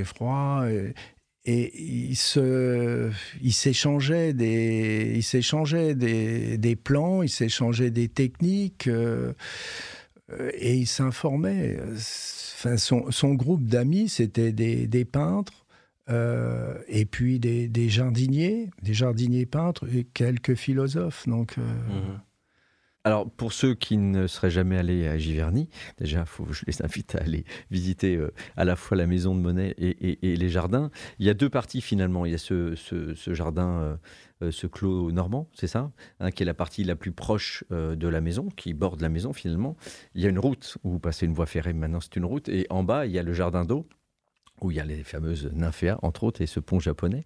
froid 0.05 0.63
et, 1.45 1.45
il 1.45 2.15
s'échangeait 2.15 3.13
des, 4.33 5.19
plans, 6.81 7.21
il 7.21 7.29
s'échangeait 7.29 7.91
des 7.91 8.07
techniques 8.07 8.87
euh, 8.87 9.33
et 10.53 10.75
il 10.75 10.87
s'informait. 10.87 11.77
Son, 11.97 13.33
groupe 13.33 13.65
d'amis, 13.65 14.07
c'était 14.07 14.53
des 14.53 15.05
peintres 15.05 15.62
euh, 16.09 16.79
et 16.87 17.05
puis 17.05 17.39
des, 17.39 17.89
jardiniers, 17.89 18.69
des 18.81 18.93
jardiniers 18.93 19.45
peintres 19.45 19.85
et 19.93 20.03
quelques 20.03 20.55
philosophes. 20.55 21.27
Donc, 21.27 21.57
euh, 21.57 21.61
mhm. 21.61 22.19
Alors, 23.05 23.29
pour 23.29 23.51
ceux 23.51 23.75
qui 23.75 23.97
ne 23.97 24.27
seraient 24.27 24.49
jamais 24.49 24.77
allés 24.77 25.07
à 25.09 25.17
Giverny, 25.17 25.67
déjà, 25.97 26.23
je 26.51 26.63
les 26.67 26.81
invite 26.81 27.15
à 27.15 27.19
aller 27.19 27.43
visiter 27.69 28.15
euh, 28.15 28.31
à 28.55 28.63
la 28.63 28.77
fois 28.77 28.95
la 28.95 29.07
maison 29.07 29.35
de 29.35 29.41
Monet 29.41 29.75
et, 29.77 30.17
les 30.21 30.49
jardins. 30.49 30.89
Il 31.19 31.25
y 31.25 31.29
a 31.29 31.33
deux 31.33 31.49
parties 31.49 31.81
finalement. 31.81 32.25
Il 32.25 32.31
y 32.31 32.35
a 32.35 32.37
ce, 32.37 32.75
jardin, 33.27 33.99
ce 34.49 34.67
clos 34.67 35.11
normand, 35.11 35.49
c'est 35.53 35.67
ça, 35.67 35.91
hein, 36.21 36.31
qui 36.31 36.43
est 36.43 36.45
la 36.45 36.53
partie 36.53 36.85
la 36.85 36.95
plus 36.95 37.11
proche 37.11 37.65
de 37.71 38.07
la 38.07 38.21
maison, 38.21 38.47
qui 38.55 38.73
borde 38.73 39.01
la 39.01 39.09
maison 39.09 39.33
finalement. 39.33 39.75
Il 40.15 40.21
y 40.21 40.25
a 40.25 40.29
une 40.29 40.39
route 40.39 40.77
où 40.83 40.91
vous 40.91 40.99
passez 40.99 41.25
une 41.25 41.33
voie 41.33 41.45
ferrée, 41.45 41.73
maintenant 41.73 41.99
c'est 41.99 42.15
une 42.15 42.25
route. 42.25 42.47
Et 42.47 42.67
en 42.69 42.83
bas, 42.83 43.05
il 43.05 43.11
y 43.11 43.19
a 43.19 43.23
le 43.23 43.33
jardin 43.33 43.65
d'eau 43.65 43.85
où 44.63 44.71
il 44.71 44.77
y 44.77 44.79
a 44.79 44.85
les 44.85 45.03
fameuses 45.03 45.51
nymphéas, 45.53 45.99
entre 46.01 46.23
autres, 46.23 46.41
et 46.41 46.47
ce 46.47 46.59
pont 46.59 46.79
japonais. 46.79 47.25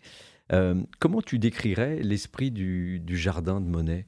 Euh, 0.53 0.75
comment 0.99 1.21
tu 1.21 1.39
décrirais 1.39 2.01
l'esprit 2.01 2.51
du, 2.51 3.01
jardin 3.09 3.61
de 3.61 3.65
Monet? 3.65 4.05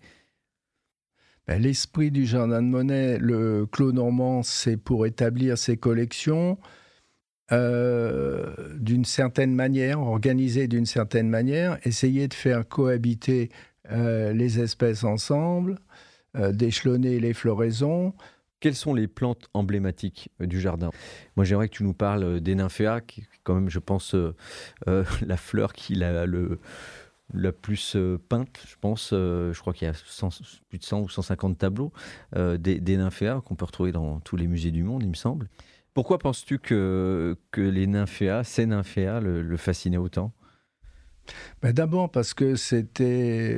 Ben, 1.48 1.62
L'esprit 1.62 2.12
du 2.12 2.26
jardin 2.26 2.62
de 2.62 2.68
Monet, 2.68 3.18
le 3.18 3.66
Clos 3.66 3.92
Normand, 3.92 4.44
c'est 4.44 4.78
pour 4.78 5.06
établir 5.06 5.58
ses 5.58 5.78
collections 5.78 6.58
euh, 7.52 8.54
d'une 8.80 9.06
certaine 9.06 9.54
manière, 9.54 10.00
organisées 10.02 10.68
d'une 10.68 10.86
certaine 10.86 11.30
manière, 11.30 11.80
essayer 11.84 12.28
de 12.28 12.34
faire 12.34 12.68
cohabiter 12.68 13.50
euh, 13.92 14.34
les 14.34 14.60
espèces 14.60 15.04
ensemble, 15.04 15.80
d'échelonner 16.36 17.20
les 17.20 17.34
floraisons, 17.34 18.14
quelles 18.60 18.76
sont 18.76 18.94
les 18.94 19.08
plantes 19.08 19.48
emblématiques 19.54 20.30
euh, 20.42 20.46
du 20.46 20.60
jardin? 20.60 20.92
Moi, 21.36 21.46
j'aimerais 21.46 21.70
que 21.70 21.76
tu 21.76 21.84
nous 21.84 21.94
parles 21.94 22.24
euh, 22.24 22.40
des 22.40 22.56
nymphéas, 22.56 23.02
qui 23.02 23.22
est 23.22 23.28
quand 23.44 23.56
même, 23.56 23.70
je 23.70 23.80
pense, 23.80 24.16
euh, 24.16 24.34
la 25.26 25.38
fleur 25.38 25.74
qui 25.74 26.02
a 26.04 26.26
le, 26.26 26.60
la 27.34 27.52
plus 27.52 27.96
peinte, 28.28 28.60
je 28.68 28.76
pense. 28.80 29.10
je 29.12 29.60
crois 29.60 29.74
qu'il 29.74 29.88
y 29.88 29.90
a 29.90 29.94
plus 30.70 30.80
de 30.80 30.84
100 30.84 31.02
ou 31.02 31.10
150 31.10 31.58
tableaux 31.58 31.94
des, 32.36 32.80
des, 32.80 32.98
nymphéas 32.98 33.42
qu'on 33.42 33.56
peut 33.56 33.66
retrouver 33.66 33.92
dans 33.92 34.20
tous 34.20 34.36
les 34.36 34.48
musées 34.48 34.72
du 34.72 34.84
monde, 34.84 35.04
il 35.04 35.10
me 35.10 35.16
semble. 35.16 35.48
Pourquoi 35.94 36.18
penses-tu 36.18 36.60
que, 36.60 37.38
que 37.52 37.62
les 37.62 37.86
nymphéas, 37.86 38.44
ces 38.44 38.66
nymphéas, 38.66 39.20
le, 39.20 39.58
fascinaient 39.58 39.98
autant? 39.98 40.32
Ben 41.62 41.72
D'abord 41.72 42.10
parce 42.12 42.34
que 42.34 42.56
c'était 42.56 43.52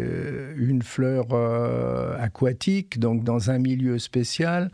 une 0.56 0.82
fleur 0.82 1.34
aquatique, 2.20 3.00
donc 3.00 3.24
dans 3.24 3.50
un 3.50 3.60
milieu 3.60 4.00
spécial, 4.00 4.72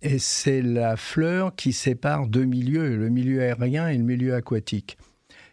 et 0.00 0.18
c'est 0.18 0.62
la 0.62 0.96
fleur 0.96 1.54
qui 1.56 1.72
sépare 1.72 2.28
deux 2.28 2.44
milieux, 2.44 2.96
le 2.96 3.08
milieu 3.08 3.42
aérien 3.42 3.88
et 3.88 3.96
le 3.96 4.04
milieu 4.04 4.34
aquatique. 4.34 4.96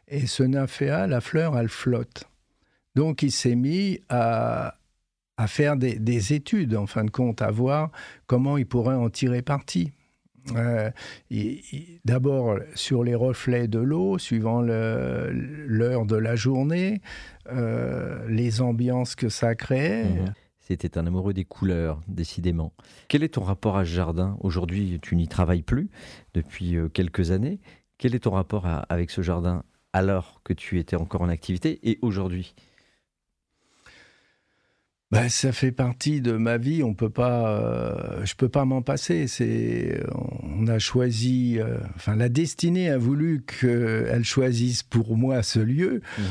Et 0.08 0.28
ce 0.28 0.44
nymphéa, 0.44 1.08
la 1.08 1.20
fleur, 1.20 1.58
elle 1.58 1.70
flotte. 1.70 2.30
Donc 2.94 3.24
il 3.24 3.32
s'est 3.32 3.56
mis 3.56 4.00
à 4.10 4.76
faire 5.48 5.76
des, 5.78 6.34
études, 6.34 6.76
en 6.76 6.86
fin 6.86 7.04
de 7.04 7.10
compte, 7.10 7.42
à 7.42 7.52
voir 7.52 7.92
comment 8.28 8.58
il 8.58 8.66
pourrait 8.66 8.96
en 8.96 9.10
tirer 9.10 9.42
parti. 9.42 9.92
Euh, 10.56 10.92
d'abord 12.06 12.60
sur 12.76 13.04
les 13.04 13.16
reflets 13.16 13.68
de 13.68 13.80
l'eau, 13.80 14.18
suivant 14.18 14.62
l'heure 14.62 16.06
de 16.06 16.16
la 16.16 16.36
journée, 16.36 17.02
euh, 17.52 18.28
les 18.28 18.62
ambiances 18.62 19.16
que 19.16 19.30
ça 19.30 19.56
créait. 19.56 20.06
Mhm. 20.06 20.34
C'était 20.60 20.98
un 20.98 21.06
amoureux 21.06 21.34
des 21.34 21.46
couleurs, 21.46 22.02
décidément. 22.08 22.74
Quel 23.08 23.24
est 23.24 23.36
ton 23.36 23.44
rapport 23.44 23.78
à 23.78 23.86
ce 23.86 23.92
jardin? 23.92 24.36
Aujourd'hui, 24.40 25.00
tu 25.02 25.16
n'y 25.16 25.28
travailles 25.28 25.62
plus 25.62 25.90
depuis 26.34 26.76
euh, 26.76 26.90
quelques 26.90 27.32
années. 27.32 27.60
Quel 27.98 28.16
est 28.16 28.20
ton 28.20 28.32
rapport 28.32 28.66
avec 28.90 29.12
ce 29.12 29.22
jardin 29.22 29.64
alors 29.94 30.42
que 30.44 30.54
tu 30.54 30.80
étais 30.80 30.96
encore 30.96 31.22
en 31.22 31.30
activité 31.30 31.80
et 31.90 32.00
aujourd'hui? 32.02 32.56
Bah, 35.12 35.30
ça 35.30 35.52
fait 35.52 35.72
partie 35.72 36.22
de 36.22 36.34
ma 36.34 36.58
vie. 36.58 36.84
On 36.84 36.94
peut 36.94 37.10
pas, 37.10 37.60
euh, 37.60 38.26
je 38.26 38.36
peux 38.36 38.50
pas 38.50 38.66
m'en 38.66 38.82
passer. 38.82 39.28
C'est, 39.28 40.02
on 40.44 40.68
a 40.68 40.80
choisi, 40.80 41.60
euh, 41.60 41.78
enfin 41.96 42.16
la 42.16 42.30
destinée 42.30 42.90
a 42.90 42.98
voulu 42.98 43.44
qu'elle 43.44 44.26
choisisse 44.26 44.84
pour 44.84 45.16
moi 45.16 45.44
ce 45.44 45.60
lieu. 45.60 46.02
Mhm. 46.18 46.26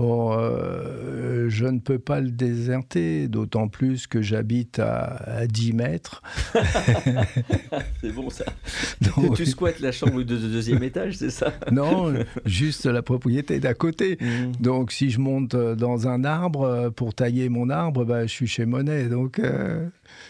Bon, 0.00 0.32
euh, 0.32 1.50
je 1.50 1.66
ne 1.66 1.78
peux 1.78 1.98
pas 1.98 2.20
le 2.20 2.30
déserter, 2.30 3.28
d'autant 3.28 3.68
plus 3.68 4.06
que 4.06 4.22
j'habite 4.22 4.78
à, 4.78 5.46
10 5.46 5.74
mètres. 5.74 6.22
c'est 8.00 8.12
bon 8.12 8.30
ça. 8.30 8.46
tu 9.36 9.44
squattes 9.44 9.80
la 9.80 9.92
chambre 9.92 10.22
de 10.22 10.36
deuxième 10.36 10.82
étage, 10.82 11.18
c'est 11.18 11.30
ça? 11.30 11.52
Non, 11.70 12.12
juste 12.46 12.86
la 12.86 13.02
propriété 13.02 13.60
d'à 13.60 13.74
côté. 13.74 14.16
Mmh. 14.20 14.52
Donc 14.60 14.90
si 14.90 15.10
je 15.10 15.20
monte 15.20 15.54
dans 15.54 16.08
un 16.08 16.24
arbre 16.24 16.90
pour 16.96 17.12
tailler 17.12 17.50
mon 17.50 17.68
arbre, 17.68 18.06
bah, 18.06 18.22
je 18.22 18.32
suis 18.32 18.46
chez 18.46 18.64
Monet. 18.64 19.08
Donc, 19.08 19.38
euh, 19.38 19.86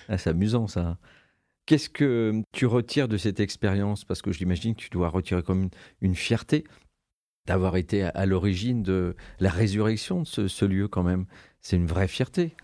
ah, 0.08 0.18
c'est 0.18 0.30
amusant 0.30 0.66
ça. 0.66 0.98
Qu'est-ce 1.66 1.88
que 1.88 2.42
tu 2.52 2.66
retires 2.66 3.06
de 3.06 3.16
cette 3.16 3.38
expérience? 3.38 4.04
Parce 4.04 4.20
que 4.20 4.32
j'imagine 4.32 4.74
que 4.74 4.80
tu 4.80 4.90
dois 4.90 5.08
retirer 5.08 5.44
comme 5.44 5.68
une 6.00 6.16
fierté 6.16 6.64
d'avoir 7.46 7.76
été 7.76 8.02
à, 8.04 8.26
l'origine 8.26 8.82
de 8.82 9.16
la 9.38 9.50
résurrection 9.50 10.22
de 10.22 10.48
ce, 10.48 10.64
lieu 10.64 10.88
quand 10.88 11.02
même. 11.02 11.26
C'est 11.60 11.76
une 11.76 11.86
vraie 11.86 12.08
fierté. 12.08 12.54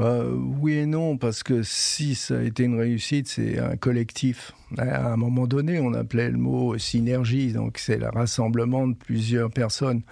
Euh, 0.00 0.32
oui 0.32 0.74
et 0.74 0.86
non, 0.86 1.18
parce 1.18 1.42
que 1.42 1.62
si 1.62 2.14
ça 2.14 2.38
a 2.38 2.42
été 2.42 2.64
une 2.64 2.78
réussite, 2.78 3.26
c'est 3.28 3.58
un 3.58 3.76
collectif. 3.76 4.52
À 4.76 5.12
un 5.12 5.16
moment 5.16 5.46
donné, 5.46 5.80
on 5.80 5.92
appelait 5.92 6.30
le 6.30 6.38
mot 6.38 6.78
synergie, 6.78 7.52
donc 7.52 7.78
c'est 7.78 7.98
le 7.98 8.08
rassemblement 8.08 8.86
de 8.86 8.94
plusieurs 8.94 9.50
personnes. 9.50 10.02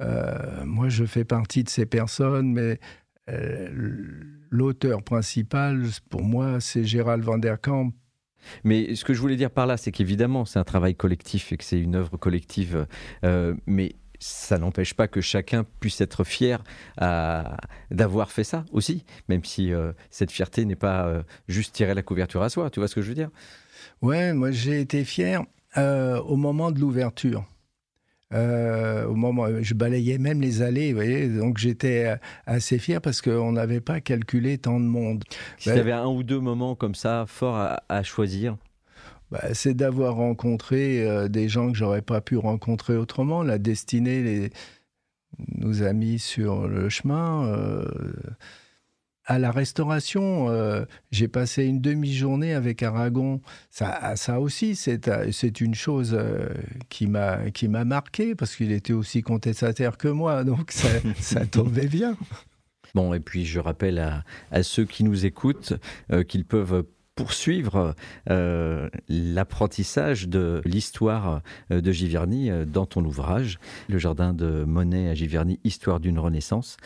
Euh, 0.00 0.64
moi, 0.64 0.88
je 0.88 1.04
fais 1.04 1.24
partie 1.24 1.64
de 1.64 1.68
ces 1.68 1.86
personnes, 1.86 2.52
mais 2.52 2.78
euh, 3.30 3.68
l'auteur 4.50 5.02
principal, 5.02 5.82
pour 6.10 6.22
moi, 6.22 6.60
c'est 6.60 6.84
Gérald 6.84 7.24
van 7.24 7.38
der 7.38 7.60
Kamp, 7.60 7.92
mais 8.64 8.94
ce 8.94 9.04
que 9.04 9.14
je 9.14 9.20
voulais 9.20 9.36
dire 9.36 9.50
par 9.50 9.66
là, 9.66 9.76
c'est 9.76 9.92
qu'évidemment, 9.92 10.44
c'est 10.44 10.58
un 10.58 10.64
travail 10.64 10.94
collectif 10.94 11.52
et 11.52 11.56
que 11.56 11.64
c'est 11.64 11.78
une 11.78 11.94
œuvre 11.94 12.16
collective. 12.16 12.86
Euh, 13.24 13.54
mais 13.66 13.96
ça 14.18 14.58
n'empêche 14.58 14.94
pas 14.94 15.08
que 15.08 15.20
chacun 15.20 15.66
puisse 15.80 16.00
être 16.00 16.24
fier 16.24 16.62
d'avoir 17.90 18.30
fait 18.30 18.44
ça 18.44 18.64
aussi, 18.72 19.04
même 19.28 19.44
si 19.44 19.72
euh, 19.72 19.92
cette 20.10 20.30
fierté 20.30 20.64
n'est 20.64 20.76
pas 20.76 21.06
euh, 21.06 21.22
juste 21.48 21.74
tirer 21.74 21.94
la 21.94 22.02
couverture 22.02 22.42
à 22.42 22.48
soi. 22.48 22.70
Tu 22.70 22.80
vois 22.80 22.88
ce 22.88 22.94
que 22.94 23.02
je 23.02 23.08
veux 23.08 23.14
dire? 23.14 23.30
Ouais, 24.00 24.32
moi 24.32 24.50
j'ai 24.50 24.80
été 24.80 25.04
fier 25.04 25.42
au 25.76 26.36
moment 26.36 26.70
de 26.70 26.78
l'ouverture. 26.78 27.44
Euh, 28.34 29.06
au 29.06 29.14
moment, 29.14 29.46
je 29.62 29.74
balayais 29.74 30.18
même 30.18 30.40
les 30.40 30.62
allées, 30.62 30.92
vous 30.92 30.98
voyez, 30.98 31.28
donc 31.28 31.58
j'étais 31.58 32.06
euh, 32.06 32.16
assez 32.46 32.78
fier 32.78 33.00
parce 33.00 33.22
qu'on 33.22 33.52
n'avait 33.52 33.80
pas 33.80 34.00
calculé 34.00 34.58
tant 34.58 34.80
de 34.80 34.86
monde. 34.86 35.24
Si 35.58 35.68
ben, 35.68 35.76
tu 35.76 35.80
avais 35.80 35.92
un 35.92 36.06
ou 36.06 36.22
deux 36.22 36.40
moments 36.40 36.74
comme 36.74 36.94
ça, 36.94 37.24
forts 37.28 37.78
à, 37.88 38.02
choisir 38.02 38.56
bah, 39.30 39.54
c'est 39.54 39.74
d'avoir 39.74 40.16
rencontré 40.16 41.06
euh, 41.06 41.28
des 41.28 41.48
gens 41.48 41.70
que 41.70 41.78
j'aurais 41.78 42.02
pas 42.02 42.20
pu 42.20 42.36
rencontrer 42.36 42.96
autrement. 42.96 43.42
La 43.42 43.58
destinée 43.58 44.22
les, 44.22 44.50
nous 45.56 45.82
a 45.82 45.92
mis 45.92 46.18
sur 46.18 46.66
le 46.66 46.88
chemin. 46.88 47.46
Euh, 47.46 47.84
à 49.26 49.38
la 49.38 49.50
restauration, 49.50 50.48
euh, 50.48 50.84
j'ai 51.10 51.28
passé 51.28 51.64
une 51.64 51.80
demi-journée 51.80 52.54
avec 52.54 52.82
Aragon. 52.82 53.40
Ça, 53.70 54.16
ça 54.16 54.40
aussi, 54.40 54.76
c'est, 54.76 55.10
c'est 55.32 55.60
une 55.60 55.74
chose 55.74 56.18
qui, 56.88 57.06
m'a, 57.06 57.50
qui 57.50 57.68
m'a 57.68 57.84
marqué 57.84 58.34
parce 58.34 58.54
qu'il 58.56 58.72
était 58.72 58.92
aussi 58.92 59.22
contestataire 59.22 59.96
que 59.96 60.08
moi, 60.08 60.44
donc 60.44 60.72
ça, 60.72 61.46
tombait 61.46 61.88
bien. 61.88 62.16
Bon, 62.94 63.12
et 63.14 63.20
puis 63.20 63.44
je 63.44 63.60
rappelle 63.60 63.98
à, 64.50 64.62
ceux 64.62 64.84
qui 64.84 65.04
nous 65.04 65.26
écoutent 65.26 65.74
qu'ils 66.28 66.44
peuvent 66.44 66.84
poursuivre 67.14 67.94
euh, 68.30 68.88
l'apprentissage 69.08 70.28
de 70.28 70.60
l'histoire 70.64 71.42
euh, 71.70 71.80
de 71.80 71.92
Giverny 71.92 72.50
euh, 72.50 72.64
dans 72.64 72.86
ton 72.86 73.04
ouvrage, 73.04 73.58
Le 73.88 73.98
jardin 73.98 74.32
de 74.32 74.64
Monet 74.64 75.08
à 75.08 75.14
Giverny, 75.14 75.60
Histoire 75.64 76.00
d'une 76.00 76.18
Renaissance, 76.18 76.76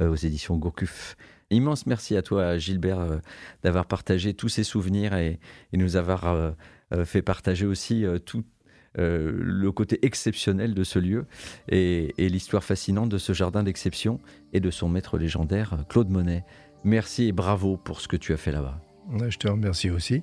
aux 0.00 0.14
éditions 0.14 0.56
Gourcuff. 0.56 1.16
Immense 1.50 1.86
merci 1.86 2.16
à 2.16 2.22
toi, 2.22 2.58
Gilbert, 2.58 3.20
d'avoir 3.62 3.86
partagé 3.86 4.34
tous 4.34 4.48
ces 4.48 4.64
souvenirs 4.64 5.14
et, 5.14 5.38
nous 5.72 5.96
avoir 5.96 6.54
fait 7.04 7.22
partager 7.22 7.66
aussi 7.66 8.04
tout 8.24 8.42
le 8.96 9.70
côté 9.70 10.04
exceptionnel 10.04 10.74
de 10.74 10.82
ce 10.82 10.98
lieu 10.98 11.26
et, 11.68 12.14
et 12.18 12.28
l'histoire 12.28 12.64
fascinante 12.64 13.10
de 13.10 13.18
ce 13.18 13.32
jardin 13.32 13.62
d'exception 13.62 14.20
et 14.52 14.60
de 14.60 14.70
son 14.70 14.88
maître 14.88 15.18
légendaire, 15.18 15.84
Claude 15.88 16.08
Monet. 16.08 16.44
Merci 16.82 17.28
et 17.28 17.32
bravo 17.32 17.76
pour 17.76 18.00
ce 18.00 18.08
que 18.08 18.16
tu 18.16 18.32
as 18.32 18.36
fait 18.36 18.52
là-bas. 18.52 18.80
Je 19.28 19.36
te 19.38 19.48
remercie 19.48 19.90
aussi. 19.90 20.22